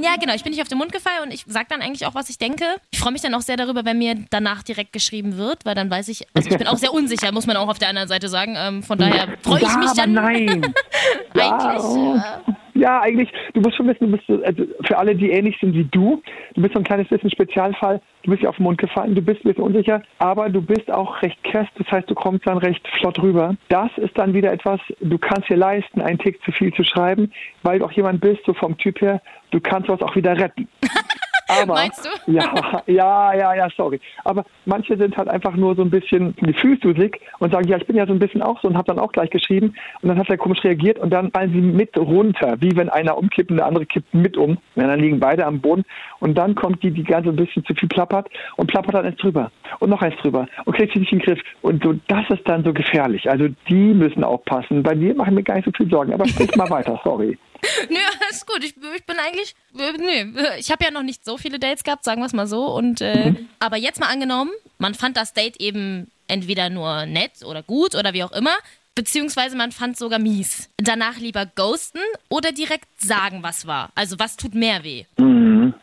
Ja, 0.00 0.16
genau, 0.20 0.34
ich 0.34 0.42
bin 0.42 0.52
nicht 0.52 0.62
auf 0.62 0.68
den 0.68 0.78
Mund 0.78 0.92
gefallen 0.92 1.22
und 1.24 1.32
ich 1.32 1.44
sage 1.46 1.66
dann 1.70 1.80
eigentlich 1.80 2.06
auch, 2.06 2.14
was 2.14 2.28
ich 2.28 2.38
denke. 2.38 2.64
Ich 2.90 2.98
freue 2.98 3.12
mich 3.12 3.22
dann 3.22 3.34
auch 3.34 3.40
sehr 3.40 3.56
darüber, 3.56 3.84
wenn 3.84 3.98
mir 3.98 4.16
danach 4.30 4.62
direkt 4.62 4.92
geschrieben 4.92 5.36
wird, 5.36 5.64
weil 5.64 5.74
dann 5.74 5.90
weiß 5.90 6.08
ich, 6.08 6.26
also 6.34 6.50
ich 6.50 6.58
bin 6.58 6.66
auch 6.66 6.78
sehr 6.78 6.92
unsicher, 6.92 7.32
muss 7.32 7.46
man 7.46 7.56
auch 7.56 7.68
auf 7.68 7.78
der 7.78 7.88
anderen 7.88 8.08
Seite 8.08 8.28
sagen. 8.28 8.54
Ähm, 8.56 8.82
von 8.82 8.98
daher 8.98 9.36
freue 9.42 9.62
ich 9.62 9.68
ja, 9.68 9.76
mich 9.78 9.92
dann. 9.92 10.12
Nein. 10.12 10.74
eigentlich. 11.34 12.14
Ja. 12.14 12.42
Äh, 12.46 12.52
ja, 12.74 13.00
eigentlich, 13.00 13.30
du 13.52 13.60
musst 13.60 13.76
schon 13.76 13.86
wissen, 13.86 14.10
du 14.10 14.16
bist, 14.16 14.44
also 14.44 14.64
für 14.82 14.98
alle, 14.98 15.14
die 15.14 15.30
ähnlich 15.30 15.56
sind 15.60 15.74
wie 15.74 15.84
du, 15.84 16.22
du 16.54 16.62
bist 16.62 16.74
so 16.74 16.80
ein 16.80 16.84
kleines 16.84 17.08
bisschen 17.08 17.30
Spezialfall, 17.30 18.00
du 18.22 18.30
bist 18.30 18.42
ja 18.42 18.48
auf 18.48 18.56
den 18.56 18.64
Mund 18.64 18.78
gefallen, 18.78 19.14
du 19.14 19.22
bist 19.22 19.44
ein 19.44 19.48
bisschen 19.48 19.64
unsicher, 19.64 20.02
aber 20.18 20.48
du 20.48 20.60
bist 20.60 20.90
auch 20.90 21.22
recht 21.22 21.42
kess, 21.44 21.68
das 21.78 21.90
heißt, 21.90 22.10
du 22.10 22.14
kommst 22.14 22.46
dann 22.46 22.58
recht 22.58 22.86
flott 22.98 23.20
rüber. 23.22 23.56
Das 23.68 23.90
ist 23.96 24.16
dann 24.18 24.34
wieder 24.34 24.52
etwas, 24.52 24.80
du 25.00 25.18
kannst 25.18 25.48
dir 25.48 25.56
leisten, 25.56 26.00
einen 26.00 26.18
Tick 26.18 26.42
zu 26.42 26.52
viel 26.52 26.72
zu 26.74 26.84
schreiben, 26.84 27.32
weil 27.62 27.78
du 27.78 27.84
auch 27.84 27.92
jemand 27.92 28.20
bist, 28.20 28.40
so 28.44 28.54
vom 28.54 28.76
Typ 28.76 29.00
her, 29.00 29.22
du 29.50 29.60
kannst 29.60 29.88
was 29.88 30.02
auch 30.02 30.16
wieder 30.16 30.36
retten. 30.38 30.68
Aber, 31.48 31.74
Meinst 31.74 32.04
du? 32.04 32.32
Ja, 32.32 32.82
ja, 32.86 33.34
ja, 33.34 33.54
ja, 33.54 33.68
sorry. 33.76 34.00
Aber 34.24 34.44
manche 34.64 34.96
sind 34.96 35.16
halt 35.16 35.28
einfach 35.28 35.54
nur 35.56 35.74
so 35.74 35.82
ein 35.82 35.90
bisschen 35.90 36.34
gefühlsdusig 36.36 37.20
und 37.38 37.52
sagen, 37.52 37.68
ja, 37.68 37.76
ich 37.76 37.86
bin 37.86 37.96
ja 37.96 38.06
so 38.06 38.12
ein 38.12 38.18
bisschen 38.18 38.42
auch 38.42 38.60
so 38.62 38.68
und 38.68 38.76
habe 38.76 38.86
dann 38.86 38.98
auch 38.98 39.12
gleich 39.12 39.30
geschrieben 39.30 39.74
und 40.02 40.08
dann 40.08 40.18
hat 40.18 40.28
er 40.30 40.38
komisch 40.38 40.64
reagiert 40.64 40.98
und 40.98 41.10
dann 41.10 41.30
fallen 41.30 41.52
sie 41.52 41.60
mit 41.60 41.96
runter, 41.96 42.56
wie 42.60 42.74
wenn 42.76 42.88
einer 42.88 43.18
umkippt 43.18 43.50
und 43.50 43.58
der 43.58 43.66
andere 43.66 43.86
kippt 43.86 44.14
mit 44.14 44.36
um. 44.36 44.58
Und 44.74 44.82
dann 44.82 45.00
liegen 45.00 45.20
beide 45.20 45.44
am 45.46 45.60
Boden 45.60 45.84
und 46.20 46.36
dann 46.36 46.54
kommt 46.54 46.82
die, 46.82 46.90
die 46.90 47.04
ganze 47.04 47.30
ein 47.30 47.36
bisschen 47.36 47.64
zu 47.64 47.74
viel 47.74 47.88
plappert 47.88 48.28
und 48.56 48.66
plappert 48.68 48.94
dann 48.94 49.06
eins 49.06 49.16
drüber 49.16 49.50
und 49.80 49.90
noch 49.90 50.02
eins 50.02 50.16
drüber 50.22 50.46
und 50.64 50.76
kriegt 50.76 50.94
sie 50.94 51.00
nicht 51.00 51.12
in 51.12 51.18
den 51.18 51.26
Griff. 51.26 51.40
Und 51.62 51.84
so, 51.84 51.94
das 52.08 52.28
ist 52.30 52.48
dann 52.48 52.64
so 52.64 52.72
gefährlich. 52.72 53.30
Also 53.30 53.48
die 53.68 53.94
müssen 53.94 54.24
aufpassen. 54.24 54.82
Bei 54.82 54.94
mir 54.94 55.14
machen 55.14 55.34
mir 55.34 55.42
gar 55.42 55.56
nicht 55.56 55.66
so 55.66 55.72
viel 55.76 55.90
Sorgen, 55.90 56.12
aber 56.14 56.26
sprich 56.26 56.54
mal 56.56 56.70
weiter, 56.70 57.00
sorry. 57.04 57.38
Nö, 57.90 57.96
ist 58.30 58.46
gut. 58.46 58.64
Ich, 58.64 58.74
ich 58.76 59.06
bin 59.06 59.16
eigentlich. 59.18 59.54
Nö, 59.72 60.48
ich 60.58 60.70
habe 60.70 60.84
ja 60.84 60.90
noch 60.90 61.02
nicht 61.02 61.24
so 61.24 61.36
viele 61.36 61.58
Dates 61.58 61.84
gehabt, 61.84 62.04
sagen 62.04 62.20
wir 62.20 62.26
es 62.26 62.32
mal 62.32 62.46
so. 62.46 62.66
Und 62.66 63.00
äh, 63.00 63.30
mhm. 63.30 63.48
aber 63.58 63.76
jetzt 63.76 64.00
mal 64.00 64.08
angenommen, 64.08 64.50
man 64.78 64.94
fand 64.94 65.16
das 65.16 65.32
Date 65.32 65.60
eben 65.60 66.10
entweder 66.28 66.70
nur 66.70 67.06
nett 67.06 67.44
oder 67.44 67.62
gut 67.62 67.94
oder 67.94 68.12
wie 68.12 68.24
auch 68.24 68.32
immer, 68.32 68.54
beziehungsweise 68.94 69.56
man 69.56 69.72
fand 69.72 69.96
sogar 69.96 70.18
mies. 70.18 70.70
Danach 70.78 71.18
lieber 71.18 71.46
ghosten 71.46 72.00
oder 72.28 72.52
direkt 72.52 72.88
sagen, 72.96 73.42
was 73.42 73.66
war. 73.66 73.90
Also 73.94 74.18
was 74.18 74.36
tut 74.36 74.54
mehr 74.54 74.84
weh? 74.84 75.04
Mhm. 75.18 75.74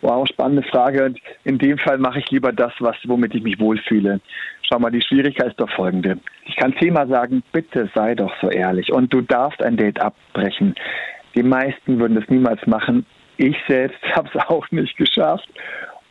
Wow, 0.00 0.26
spannende 0.26 0.64
Frage. 0.64 1.04
Und 1.04 1.20
in 1.44 1.58
dem 1.58 1.78
Fall 1.78 1.98
mache 1.98 2.18
ich 2.18 2.30
lieber 2.30 2.52
das, 2.52 2.72
was, 2.80 2.96
womit 3.04 3.34
ich 3.34 3.42
mich 3.42 3.58
wohlfühle. 3.60 4.20
Schau 4.68 4.78
mal, 4.78 4.90
die 4.90 5.02
Schwierigkeit 5.02 5.48
ist 5.48 5.60
doch 5.60 5.70
folgende. 5.70 6.18
Ich 6.46 6.56
kann 6.56 6.74
zehnmal 6.80 7.06
sagen, 7.08 7.42
bitte 7.52 7.88
sei 7.94 8.14
doch 8.14 8.32
so 8.40 8.50
ehrlich 8.50 8.92
und 8.92 9.12
du 9.12 9.20
darfst 9.20 9.62
ein 9.62 9.76
Date 9.76 10.00
abbrechen. 10.00 10.74
Die 11.34 11.42
meisten 11.42 11.98
würden 11.98 12.14
das 12.14 12.28
niemals 12.28 12.64
machen. 12.66 13.06
Ich 13.36 13.56
selbst 13.68 14.02
habe 14.16 14.28
es 14.32 14.40
auch 14.48 14.70
nicht 14.70 14.96
geschafft. 14.96 15.48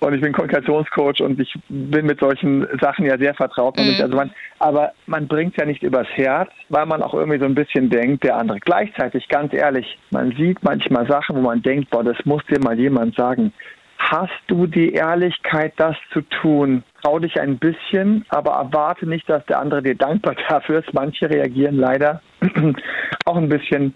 Und 0.02 0.16
ich 0.16 0.22
bin 0.22 0.34
Kommunikationscoach 0.34 1.22
und 1.22 1.40
ich 1.40 1.54
bin 1.70 2.08
mit 2.08 2.20
solchen 2.20 2.68
Sachen 2.82 3.06
ja 3.06 3.20
sehr 3.20 3.36
vertraut. 3.36 3.78
Mhm. 3.78 4.02
Also 4.02 4.16
man, 4.16 4.32
aber 4.58 4.94
man 5.06 5.28
bringt 5.28 5.52
es 5.52 5.58
ja 5.58 5.66
nicht 5.68 5.84
übers 5.84 6.08
Herz, 6.16 6.50
weil 6.70 6.88
man 6.88 7.04
auch 7.04 7.14
irgendwie 7.14 7.38
so 7.38 7.46
ein 7.46 7.54
bisschen 7.54 7.92
denkt, 7.92 8.24
der 8.24 8.38
andere. 8.38 8.60
Gleichzeitig, 8.60 9.28
ganz 9.28 9.54
ehrlich, 9.54 10.00
man 10.10 10.32
sieht 10.32 10.64
manchmal 10.64 11.06
Sachen, 11.08 11.36
wo 11.36 11.42
man 11.42 11.62
denkt, 11.62 11.92
boah, 11.92 12.04
das 12.04 12.18
muss 12.26 12.44
dir 12.48 12.60
mal 12.60 12.80
jemand 12.80 13.16
sagen. 13.16 13.54
Hast 14.00 14.34
du 14.48 14.66
die 14.66 14.94
Ehrlichkeit, 14.94 15.74
das 15.78 15.96
zu 16.12 16.22
tun? 16.22 16.84
Trau 17.04 17.20
dich 17.20 17.40
ein 17.40 17.60
bisschen, 17.60 18.26
aber 18.30 18.54
erwarte 18.54 19.06
nicht, 19.08 19.30
dass 19.30 19.46
der 19.46 19.60
andere 19.60 19.84
dir 19.84 19.96
dankbar 19.96 20.36
dafür 20.50 20.80
ist. 20.80 20.92
Manche 20.96 21.30
reagieren 21.30 21.76
leider 21.76 22.24
auch 23.26 23.38
ein 23.38 23.50
bisschen 23.50 23.94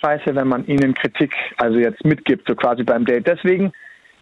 scheiße, 0.00 0.34
wenn 0.34 0.48
man 0.48 0.66
ihnen 0.66 0.94
Kritik 0.94 1.34
also 1.56 1.78
jetzt 1.78 2.04
mitgibt, 2.04 2.48
so 2.48 2.54
quasi 2.54 2.82
beim 2.82 3.04
Date. 3.04 3.26
Deswegen, 3.26 3.72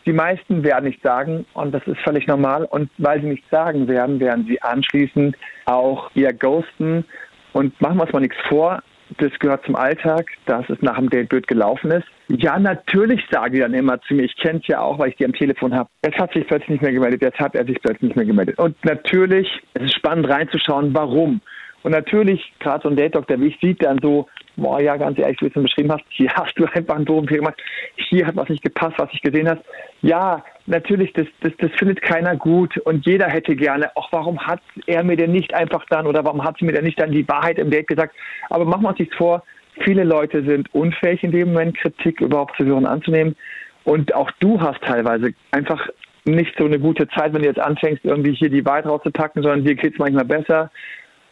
die 0.06 0.12
meisten 0.12 0.64
werden 0.64 0.86
nicht 0.86 1.02
sagen 1.02 1.46
und 1.54 1.72
das 1.72 1.86
ist 1.86 2.00
völlig 2.00 2.26
normal. 2.26 2.64
Und 2.64 2.90
weil 2.98 3.20
sie 3.20 3.28
nichts 3.28 3.48
sagen 3.50 3.88
werden, 3.88 4.20
werden 4.20 4.46
sie 4.46 4.60
anschließend 4.62 5.36
auch 5.66 6.10
eher 6.14 6.32
ghosten. 6.32 7.04
Und 7.52 7.80
machen 7.80 7.96
wir 7.96 8.02
uns 8.04 8.12
mal 8.12 8.20
nichts 8.20 8.36
vor, 8.48 8.82
das 9.16 9.32
gehört 9.38 9.64
zum 9.64 9.74
Alltag, 9.74 10.26
dass 10.46 10.68
es 10.68 10.80
nach 10.82 10.96
dem 10.96 11.08
Date 11.08 11.30
blöd 11.30 11.46
gelaufen 11.46 11.90
ist. 11.90 12.06
Ja, 12.28 12.58
natürlich 12.58 13.24
sagen 13.30 13.54
die 13.54 13.60
dann 13.60 13.72
immer 13.72 14.00
zu 14.02 14.14
mir, 14.14 14.24
ich 14.24 14.36
kenne 14.36 14.60
es 14.60 14.66
ja 14.66 14.80
auch, 14.80 14.98
weil 14.98 15.08
ich 15.10 15.16
die 15.16 15.24
am 15.24 15.32
Telefon 15.32 15.74
habe. 15.74 15.88
Jetzt 16.04 16.18
hat 16.18 16.32
sich 16.34 16.46
plötzlich 16.46 16.68
nicht 16.68 16.82
mehr 16.82 16.92
gemeldet, 16.92 17.22
jetzt 17.22 17.38
hat 17.38 17.54
er 17.54 17.64
sich 17.64 17.80
plötzlich 17.80 18.02
nicht 18.02 18.16
mehr 18.16 18.26
gemeldet. 18.26 18.58
Und 18.58 18.76
natürlich, 18.84 19.48
es 19.74 19.84
ist 19.84 19.94
spannend 19.94 20.28
reinzuschauen, 20.28 20.94
warum. 20.94 21.40
Und 21.82 21.92
natürlich, 21.92 22.52
gerade 22.58 22.82
so 22.82 22.88
ein 22.88 22.96
Date-Doktor 22.96 23.40
wie 23.40 23.48
ich 23.48 23.58
sieht 23.60 23.82
dann 23.82 23.98
so, 24.02 24.26
boah, 24.56 24.80
ja, 24.80 24.96
ganz 24.96 25.18
ehrlich, 25.18 25.40
wie 25.40 25.48
du 25.48 25.60
es 25.60 25.62
beschrieben 25.64 25.92
hast, 25.92 26.04
hier 26.08 26.30
hast 26.34 26.58
du 26.58 26.64
einfach 26.66 26.96
einen 26.96 27.04
doofen 27.04 27.28
Fehler 27.28 27.40
gemacht, 27.40 27.62
hier 27.96 28.26
hat 28.26 28.36
was 28.36 28.48
nicht 28.48 28.62
gepasst, 28.62 28.94
was 28.98 29.08
ich 29.12 29.22
gesehen 29.22 29.48
hast. 29.48 29.62
Ja, 30.02 30.44
natürlich, 30.66 31.12
das, 31.12 31.26
das, 31.40 31.52
das 31.58 31.70
findet 31.78 32.02
keiner 32.02 32.36
gut 32.36 32.76
und 32.78 33.06
jeder 33.06 33.28
hätte 33.28 33.54
gerne, 33.54 33.90
ach, 33.96 34.08
warum 34.10 34.38
hat 34.38 34.60
er 34.86 35.04
mir 35.04 35.16
denn 35.16 35.32
nicht 35.32 35.54
einfach 35.54 35.84
dann 35.88 36.06
oder 36.06 36.24
warum 36.24 36.42
hat 36.44 36.58
sie 36.58 36.64
mir 36.64 36.72
denn 36.72 36.84
nicht 36.84 37.00
dann 37.00 37.12
die 37.12 37.28
Wahrheit 37.28 37.58
im 37.58 37.70
Date 37.70 37.86
gesagt? 37.86 38.14
Aber 38.50 38.64
machen 38.64 38.82
wir 38.82 38.90
uns 38.90 38.98
nichts 38.98 39.16
vor, 39.16 39.44
viele 39.84 40.04
Leute 40.04 40.42
sind 40.44 40.72
unfähig 40.74 41.22
in 41.22 41.30
dem 41.30 41.52
Moment, 41.52 41.78
Kritik 41.78 42.20
überhaupt 42.20 42.56
zu 42.56 42.64
hören, 42.64 42.86
anzunehmen. 42.86 43.36
Und 43.84 44.14
auch 44.14 44.30
du 44.40 44.60
hast 44.60 44.82
teilweise 44.82 45.32
einfach 45.52 45.88
nicht 46.24 46.54
so 46.58 46.64
eine 46.64 46.78
gute 46.78 47.08
Zeit, 47.08 47.32
wenn 47.32 47.42
du 47.42 47.48
jetzt 47.48 47.60
anfängst, 47.60 48.04
irgendwie 48.04 48.34
hier 48.34 48.50
die 48.50 48.64
Wahrheit 48.66 48.86
rauszupacken, 48.86 49.42
sondern 49.42 49.64
dir 49.64 49.76
geht 49.76 49.94
es 49.94 49.98
manchmal 49.98 50.24
besser 50.24 50.70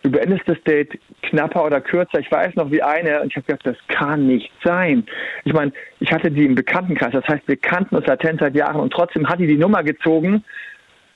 du 0.07 0.13
beendest 0.13 0.43
das 0.47 0.63
Date 0.63 0.99
knapper 1.23 1.65
oder 1.65 1.81
kürzer. 1.81 2.21
Ich 2.21 2.31
weiß 2.31 2.55
noch 2.55 2.71
wie 2.71 2.83
eine 2.83 3.21
und 3.21 3.29
ich 3.29 3.37
habe 3.37 3.47
gedacht, 3.47 3.67
das 3.67 3.77
kann 3.89 4.27
nicht 4.27 4.51
sein. 4.63 5.05
Ich 5.45 5.53
meine, 5.53 5.73
ich 6.01 6.13
hatte 6.13 6.31
die 6.31 6.45
im 6.45 6.55
Bekanntenkreis, 6.55 7.13
das 7.13 7.27
heißt, 7.27 7.43
wir 7.47 7.57
kannten 7.57 7.97
uns 7.97 8.07
latent 8.07 8.41
seit 8.41 8.55
Jahren 8.55 8.81
und 8.81 8.93
trotzdem 8.93 9.29
hat 9.29 9.41
die 9.41 9.47
die 9.47 9.57
Nummer 9.57 9.83
gezogen, 9.83 10.45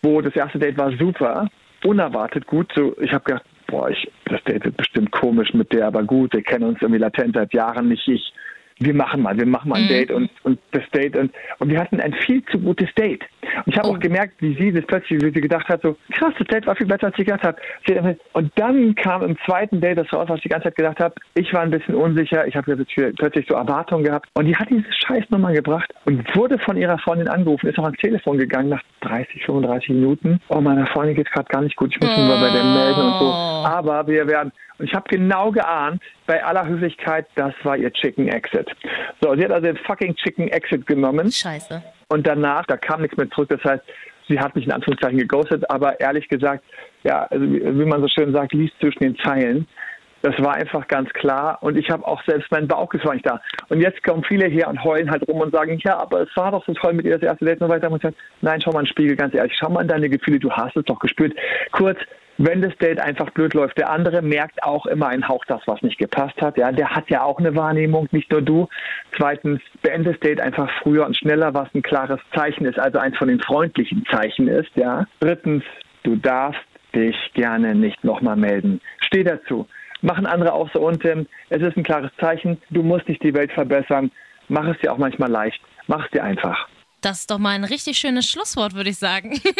wo 0.03 0.21
das 0.21 0.35
erste 0.35 0.59
Date 0.59 0.77
war 0.77 0.91
super, 0.99 1.49
unerwartet 1.85 2.47
gut. 2.47 2.73
So, 2.75 2.97
ich 3.01 3.13
habe 3.13 3.25
gedacht, 3.25 3.45
boah, 3.69 3.91
ich, 3.91 4.11
das 4.25 4.43
Date 4.45 4.65
wird 4.65 4.77
bestimmt 4.77 5.13
komisch 5.13 5.55
mit 5.55 5.73
der, 5.73 5.87
aber 5.87 6.03
gut, 6.03 6.33
wir 6.33 6.43
kennen 6.43 6.65
uns 6.65 6.79
irgendwie 6.81 7.01
latent 7.01 7.37
seit 7.37 7.55
Jahren, 7.55 7.89
nicht 7.89 8.07
ich. 8.09 8.33
Wir 8.81 8.95
machen 8.95 9.23
mal, 9.23 9.37
wir 9.39 9.47
machen 9.47 9.69
mal 9.69 9.77
ein 9.77 9.85
mhm. 9.85 9.89
Date 9.89 10.11
und, 10.11 10.31
und 10.43 10.59
das 10.73 10.83
Date 10.95 11.17
und, 11.17 11.33
und 11.59 11.71
wir 11.71 11.79
hatten 11.79 12.01
ein 12.01 12.15
viel 12.15 12.43
zu 12.47 12.59
gutes 12.59 12.89
Date. 12.95 13.23
Und 13.67 13.73
ich 13.73 13.79
habe 13.79 13.91
Oh. 13.91 13.95
auch 13.95 13.99
gemerkt, 13.99 14.35
wie 14.41 14.55
sie 14.55 14.73
das 14.73 14.85
plötzlich, 14.87 15.21
wie 15.23 15.33
sie 15.33 15.41
gedacht 15.41 15.69
hat, 15.69 15.83
so 15.83 15.97
krass, 16.13 16.33
das 16.39 16.47
Date 16.47 16.67
war 16.67 16.77
viel 16.77 16.87
besser, 16.87 17.07
als 17.07 17.19
ich 17.19 17.27
gedacht 17.27 17.43
habe. 17.43 18.17
Und 18.33 18.53
dann 18.57 18.95
kam 18.95 19.23
im 19.23 19.37
zweiten 19.45 19.81
Date 19.81 19.99
das 19.99 20.13
raus, 20.13 20.29
was 20.29 20.37
ich 20.37 20.45
die 20.45 20.49
ganze 20.49 20.69
Zeit 20.69 20.77
gedacht 20.77 21.01
habe. 21.01 21.15
Ich 21.35 21.53
war 21.53 21.63
ein 21.63 21.71
bisschen 21.71 21.95
unsicher, 21.95 22.47
ich 22.47 22.57
habe 22.57 22.73
jetzt 22.73 23.19
plötzlich 23.19 23.47
so 23.49 23.55
Erwartungen 23.55 24.05
gehabt. 24.05 24.29
Und 24.35 24.47
die 24.47 24.57
hat 24.57 24.71
diese 24.71 24.85
Scheißnummer 25.07 25.53
gebracht 25.53 25.93
und 26.05 26.25
wurde 26.37 26.59
von 26.59 26.77
ihrer 26.77 26.99
Freundin 26.99 27.29
angerufen, 27.29 27.69
ist 27.69 27.79
auch 27.79 27.85
ans 27.85 27.99
Telefon 27.99 28.39
gegangen 28.39 28.69
nach 28.69 28.83
30, 29.01 29.45
35 29.45 29.91
Minuten. 29.91 30.41
Oh, 30.49 30.61
meiner 30.61 30.87
Freundin 30.87 31.17
geht 31.17 31.31
gerade 31.31 31.49
gar 31.49 31.63
nicht 31.63 31.77
gut, 31.77 31.91
ich 31.93 32.01
muss 32.01 32.17
mich 32.17 32.27
mal 32.27 32.41
bei 32.41 32.53
der 32.53 32.65
melden 32.65 33.01
und 33.01 33.19
so. 33.19 33.27
Oh. 33.27 33.65
Aber 33.67 34.07
wir 34.07 34.27
werden, 34.29 34.53
und 34.81 34.87
ich 34.87 34.95
habe 34.95 35.05
genau 35.09 35.51
geahnt, 35.51 36.03
bei 36.27 36.43
aller 36.43 36.67
Höflichkeit, 36.67 37.27
das 37.35 37.53
war 37.65 37.77
ihr 37.77 37.93
Chicken 37.93 38.29
Exit. 38.29 38.67
So, 39.21 39.35
sie 39.37 39.45
hat 39.45 39.53
also 39.53 39.67
den 39.67 39.77
fucking 39.77 40.17
Chicken 40.17 40.49
Exit 40.49 40.87
genommen. 40.87 41.31
Scheiße. 41.31 41.83
Und 42.09 42.27
danach, 42.27 42.65
da 42.67 42.79
kam 42.79 43.03
nichts 43.03 43.17
mehr 43.19 43.29
zurück. 43.31 43.51
Das 43.51 43.63
heißt, 43.63 43.83
sie 44.27 44.41
hat 44.41 44.57
mich 44.57 44.65
in 44.65 44.73
Anführungszeichen 44.73 45.19
geghostet, 45.19 45.69
aber 45.69 46.01
ehrlich 46.01 46.29
gesagt, 46.29 46.65
ja, 47.03 47.25
also 47.25 47.45
wie, 47.45 47.85
man 47.85 48.01
so 48.01 48.09
schön 48.09 48.33
sagt, 48.33 48.55
liest 48.55 48.75
zwischen 48.81 49.01
den 49.01 49.17
Zeilen. 49.19 49.69
Das 50.23 50.39
war 50.39 50.55
einfach 50.55 50.87
ganz 50.87 51.11
klar 51.15 51.59
und 51.63 51.79
ich 51.79 51.89
habe 51.91 52.07
auch 52.07 52.23
selbst 52.25 52.51
mein 52.51 52.69
Bauchgefühl 52.69 53.09
war 53.09 53.15
nicht 53.15 53.27
da. 53.27 53.41
Und 53.71 53.81
jetzt 53.81 54.03
kommen 54.03 54.23
viele 54.23 54.47
her 54.47 54.69
und 54.69 54.85
heulen 54.85 55.11
halt 55.11 55.27
rum 55.27 55.41
und 55.41 55.51
sagen, 55.51 55.79
ja, 55.83 55.99
aber 55.99 56.21
es 56.21 56.37
war 56.37 56.51
doch 56.51 56.65
so 56.67 56.75
toll 56.75 56.93
mit 56.93 57.07
ihr 57.07 57.19
das 57.19 57.23
erste 57.23 57.47
Date 57.47 57.63
und 57.63 57.69
so 57.69 57.75
weiter. 57.75 57.91
Und 57.91 57.97
ich 57.97 58.03
sage, 58.03 58.15
nein, 58.43 58.61
schau 58.61 58.71
mal 58.73 58.81
in 58.81 58.85
den 58.85 58.91
Spiegel, 58.91 59.17
ganz 59.17 59.35
ehrlich, 59.35 59.55
schau 59.59 59.71
mal 59.71 59.81
in 59.81 59.89
deine 59.89 60.11
Gefühle, 60.11 60.39
du 60.39 60.51
hast 60.51 60.77
es 60.77 60.85
doch 60.85 60.99
gespürt. 60.99 61.35
Kurz, 61.73 61.99
wenn 62.43 62.63
das 62.63 62.75
Date 62.79 62.99
einfach 63.01 63.31
blöd 63.33 63.53
läuft, 63.53 63.77
der 63.77 63.91
andere 63.91 64.23
merkt 64.23 64.63
auch 64.63 64.87
immer 64.87 65.09
einen 65.09 65.29
Hauch 65.29 65.45
das, 65.47 65.61
was 65.67 65.83
nicht 65.83 65.99
gepasst 65.99 66.41
hat. 66.41 66.57
Ja, 66.57 66.73
der 66.73 66.89
hat 66.89 67.11
ja 67.11 67.23
auch 67.23 67.39
eine 67.39 67.55
Wahrnehmung, 67.55 68.09
nicht 68.13 68.31
nur 68.33 68.41
du. 68.41 68.67
Zweitens, 69.19 69.61
beende 69.83 70.13
das 70.13 70.21
Date 70.21 70.41
einfach 70.41 70.71
früher 70.83 71.05
und 71.05 71.15
schneller, 71.15 71.53
was 71.53 71.69
ein 71.75 71.83
klares 71.83 72.19
Zeichen 72.35 72.65
ist, 72.65 72.79
also 72.79 72.99
eins 72.99 73.19
von 73.19 73.29
den 73.29 73.41
freundlichen 73.41 74.07
Zeichen 74.11 74.49
ist. 74.49 74.71
Ja. 74.75 75.07
Drittens, 75.21 75.65
du 76.03 76.17
darfst 76.17 76.65
dich 76.95 77.15
gerne 77.35 77.75
nicht 77.75 78.03
nochmal 78.05 78.37
melden. 78.37 78.81
Steh 79.07 79.23
dazu. 79.23 79.67
Machen 80.01 80.25
andere 80.25 80.55
auch 80.55 80.71
so 80.73 80.91
ähm, 81.05 81.27
es 81.51 81.61
ist 81.61 81.77
ein 81.77 81.83
klares 81.83 82.11
Zeichen. 82.19 82.57
Du 82.71 82.83
musst 82.83 83.07
nicht 83.07 83.23
die 83.23 83.35
Welt 83.35 83.53
verbessern. 83.53 84.11
Mach 84.49 84.67
es 84.67 84.79
dir 84.79 84.95
auch 84.95 84.99
manchmal 84.99 85.31
leicht. 85.31 85.61
Mach 85.89 86.07
es 86.07 86.11
dir 86.11 86.25
einfach. 86.25 86.69
Das 87.03 87.21
ist 87.21 87.31
doch 87.31 87.39
mal 87.39 87.51
ein 87.51 87.65
richtig 87.65 87.97
schönes 87.99 88.29
Schlusswort, 88.31 88.75
würde 88.75 88.91
ich 88.91 88.99
sagen. 88.99 89.41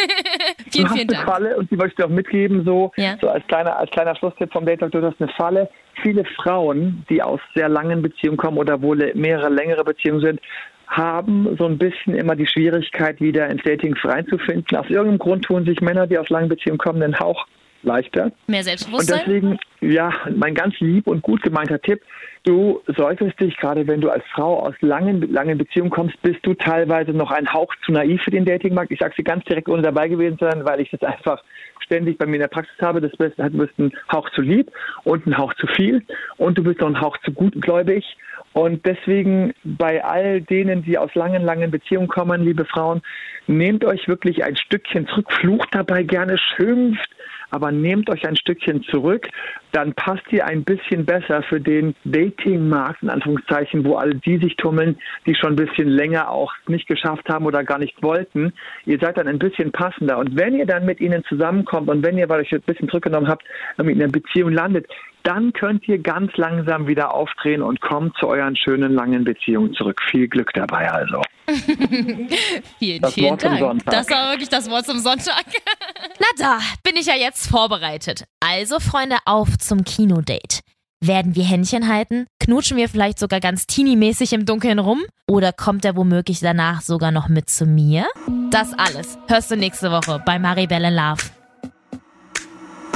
Du 0.73 0.79
vielen, 0.79 0.85
hast 0.89 0.95
vielen 0.95 1.09
eine 1.09 1.17
Dank. 1.19 1.29
Falle 1.29 1.57
und 1.57 1.71
die 1.71 1.77
möchte 1.77 1.91
ich 1.91 1.97
dir 1.97 2.05
auch 2.07 2.11
mitgeben, 2.11 2.65
so, 2.65 2.93
Ja. 2.97 3.17
so 3.21 3.29
als 3.29 3.45
kleiner, 3.49 3.77
als 3.77 3.91
kleiner 3.91 4.15
Schlusstipp 4.15 4.53
vom 4.53 4.65
Date 4.65 4.81
Talk, 4.81 4.93
du 4.93 5.03
hast 5.03 5.21
eine 5.21 5.31
Falle. 5.33 5.69
Viele 6.03 6.25
Frauen, 6.37 7.05
die 7.11 7.23
aus 7.23 7.41
sehr 7.55 7.69
langen 7.69 8.03
Beziehungen 8.03 8.37
kommen 8.37 8.57
oder 8.59 8.81
wo 8.81 8.95
le- 8.95 9.13
mehrere 9.15 9.49
längere 9.49 9.83
Beziehungen 9.85 10.21
sind, 10.21 10.41
haben 10.87 11.57
so 11.59 11.67
ein 11.67 11.79
bisschen 11.79 12.15
immer 12.15 12.37
die 12.37 12.47
Schwierigkeit, 12.47 13.21
wieder 13.21 13.49
ins 13.49 13.63
Dating 13.65 13.95
reinzufinden. 14.03 14.77
Aus 14.77 14.87
irgendeinem 14.89 15.19
Grund 15.19 15.45
tun 15.45 15.65
sich 15.65 15.81
Männer, 15.81 16.07
die 16.07 16.19
aus 16.19 16.29
langen 16.31 16.49
Beziehungen 16.49 16.79
kommen, 16.79 17.01
den 17.01 17.19
Hauch 17.19 17.47
leichter. 17.83 18.33
Mehr 18.47 18.61
Und 18.61 18.65
Selbstbewusstsein? 18.65 19.21
deswegen, 19.27 19.59
ja, 19.81 20.13
mein 20.35 20.55
ganz 20.55 20.79
lieb 20.81 21.07
und 21.07 21.23
gut 21.23 21.43
gemeinter 21.43 21.81
Tipp, 21.81 22.01
du 22.45 22.81
solltest 22.97 23.41
dich, 23.41 23.57
gerade 23.57 23.87
wenn 23.87 24.01
du 24.01 24.11
als 24.11 24.25
Frau 24.33 24.61
aus 24.61 24.75
langen, 24.81 25.33
langen 25.33 25.59
Beziehungen 25.59 25.91
kommst, 25.91 26.21
bist 26.23 26.41
du 26.43 26.55
teilweise 26.55 27.13
noch 27.13 27.31
ein 27.31 27.53
Hauch 27.53 27.75
zu 27.85 27.93
naiv 27.93 28.23
für 28.23 28.31
den 28.31 28.45
Datingmarkt. 28.45 28.91
Ich 28.91 29.01
sage 29.01 29.15
sie 29.17 29.25
ganz 29.25 29.45
direkt, 29.45 29.69
ohne 29.69 29.83
dabei 29.83 30.09
gewesen 30.09 30.39
zu 30.39 30.45
sein, 30.45 30.65
weil 30.65 30.81
ich 30.81 30.91
das 30.91 31.03
einfach 31.03 31.43
ständig 31.81 32.19
bei 32.19 32.27
mir 32.27 32.37
in 32.37 32.41
der 32.43 32.49
Praxis 32.49 32.81
habe. 32.81 33.01
Das 33.01 33.13
bist, 33.13 33.39
du 33.39 33.51
bist 33.51 33.79
ein 33.79 33.93
Hauch 34.13 34.29
zu 34.31 34.43
lieb 34.43 34.71
und 35.05 35.27
ein 35.27 35.37
Hauch 35.37 35.55
zu 35.55 35.67
viel 35.67 36.03
und 36.37 36.57
du 36.57 36.63
bist 36.63 36.81
noch 36.81 36.89
ein 36.89 37.01
Hauch 37.01 37.17
zu 37.25 37.33
gutgläubig. 37.33 38.05
Und 38.53 38.85
deswegen 38.85 39.53
bei 39.63 40.05
all 40.05 40.41
denen, 40.41 40.83
die 40.83 40.99
aus 40.99 41.15
langen, 41.15 41.43
langen 41.43 41.71
Beziehungen 41.71 42.09
kommen, 42.09 42.43
liebe 42.43 42.65
Frauen, 42.65 43.01
nehmt 43.47 43.85
euch 43.85 44.09
wirklich 44.09 44.45
ein 44.45 44.57
Stückchen 44.57 45.07
zurück, 45.07 45.33
flucht 45.33 45.69
dabei 45.73 46.03
gerne, 46.03 46.37
schimpft, 46.37 47.11
aber 47.51 47.73
nehmt 47.73 48.09
euch 48.11 48.27
ein 48.27 48.37
Stückchen 48.37 48.83
zurück, 48.85 49.29
dann 49.73 49.95
passt 49.95 50.25
ihr 50.31 50.47
ein 50.47 50.65
bisschen 50.65 51.05
besser 51.05 51.43
für 51.43 51.61
den 51.61 51.95
Datingmarkt, 52.05 53.03
in 53.03 53.11
Anführungszeichen, 53.11 53.85
wo 53.85 53.97
all 53.97 54.15
die 54.15 54.39
sich 54.39 54.57
tummeln, 54.57 54.99
die 55.27 55.35
schon 55.35 55.51
ein 55.51 55.57
bisschen 55.57 55.89
länger 55.89 56.31
auch 56.31 56.53
nicht 56.67 56.87
geschafft 56.87 57.29
haben 57.29 57.47
oder 57.47 57.65
gar 57.65 57.79
nicht 57.79 58.03
wollten. 58.03 58.53
Ihr 58.85 58.99
seid 59.01 59.19
dann 59.19 59.29
ein 59.29 59.39
bisschen 59.39 59.73
passender. 59.73 60.19
Und 60.19 60.37
wenn 60.37 60.55
ihr 60.55 60.67
dann 60.67 60.87
mit 60.87 61.01
ihnen 61.01 61.25
zusammenkommt 61.25 61.89
und 61.89 62.05
wenn 62.05 62.19
ihr, 62.19 62.29
weil 62.29 62.43
ich 62.43 62.53
ein 62.53 62.63
bisschen 62.63 62.89
zurückgenommen 62.89 63.29
habt, 63.29 63.45
in 63.79 63.89
einer 63.89 64.09
Beziehung 64.09 64.53
landet, 64.53 64.87
dann 65.23 65.53
könnt 65.53 65.87
ihr 65.89 65.99
ganz 65.99 66.37
langsam 66.37 66.87
wieder 66.87 67.15
aufdrehen 67.15 67.63
und 67.63 67.81
kommt 67.81 68.17
zu 68.19 68.27
euren 68.29 68.57
schönen 68.57 68.95
langen 68.95 69.25
Beziehungen 69.25 69.75
zurück. 69.75 70.01
Viel 70.11 70.29
Glück 70.29 70.53
dabei 70.55 70.91
also. 70.91 71.23
Vielen, 72.79 73.03
Das 73.03 73.15
vielen 73.15 73.31
Wort 73.31 73.45
Dank. 73.45 73.85
Das 73.87 74.09
war 74.11 74.31
wirklich 74.31 74.49
das 74.49 74.71
Wort 74.71 74.87
zum 74.87 74.99
Sonntag. 74.99 75.45
Na 76.19 76.27
da, 76.39 76.59
bin 76.85 76.97
ich 76.97 77.07
ja 77.07 77.15
jetzt 77.15 77.49
vorbereitet. 77.49 78.25
Also, 78.41 78.79
Freunde, 78.79 79.17
auf 79.25 79.59
zum 79.59 79.85
Kinodate. 79.85 80.61
Werden 81.03 81.35
wir 81.35 81.45
Händchen 81.45 81.89
halten? 81.89 82.27
Knutschen 82.41 82.77
wir 82.77 82.89
vielleicht 82.89 83.19
sogar 83.19 83.41
ganz 83.41 83.67
teenie-mäßig 83.67 84.35
im 84.35 84.45
Dunkeln 84.45 84.79
rum? 84.79 85.01
Oder 85.27 85.53
kommt 85.53 85.85
er 85.87 85.97
womöglich 85.97 86.41
danach 86.41 86.83
sogar 86.83 87.11
noch 87.11 87.29
mit 87.29 87.49
zu 87.49 87.65
mir? 87.65 88.07
Das 88.51 88.75
alles 88.75 89.19
hörst 89.27 89.51
du 89.51 89.57
nächste 89.57 89.91
Woche 89.91 90.23
bei 90.25 90.39
Maribel 90.39 90.85
in 90.85 90.95
Love. 90.95 91.40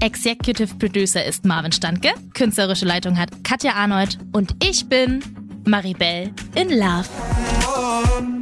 Executive 0.00 0.74
Producer 0.76 1.24
ist 1.24 1.44
Marvin 1.44 1.72
Standke, 1.72 2.10
künstlerische 2.34 2.84
Leitung 2.84 3.18
hat 3.18 3.30
Katja 3.44 3.72
Arnold. 3.72 4.18
Und 4.32 4.54
ich 4.62 4.88
bin 4.88 5.22
Maribel 5.64 6.30
in 6.54 6.70
Love. 6.70 8.35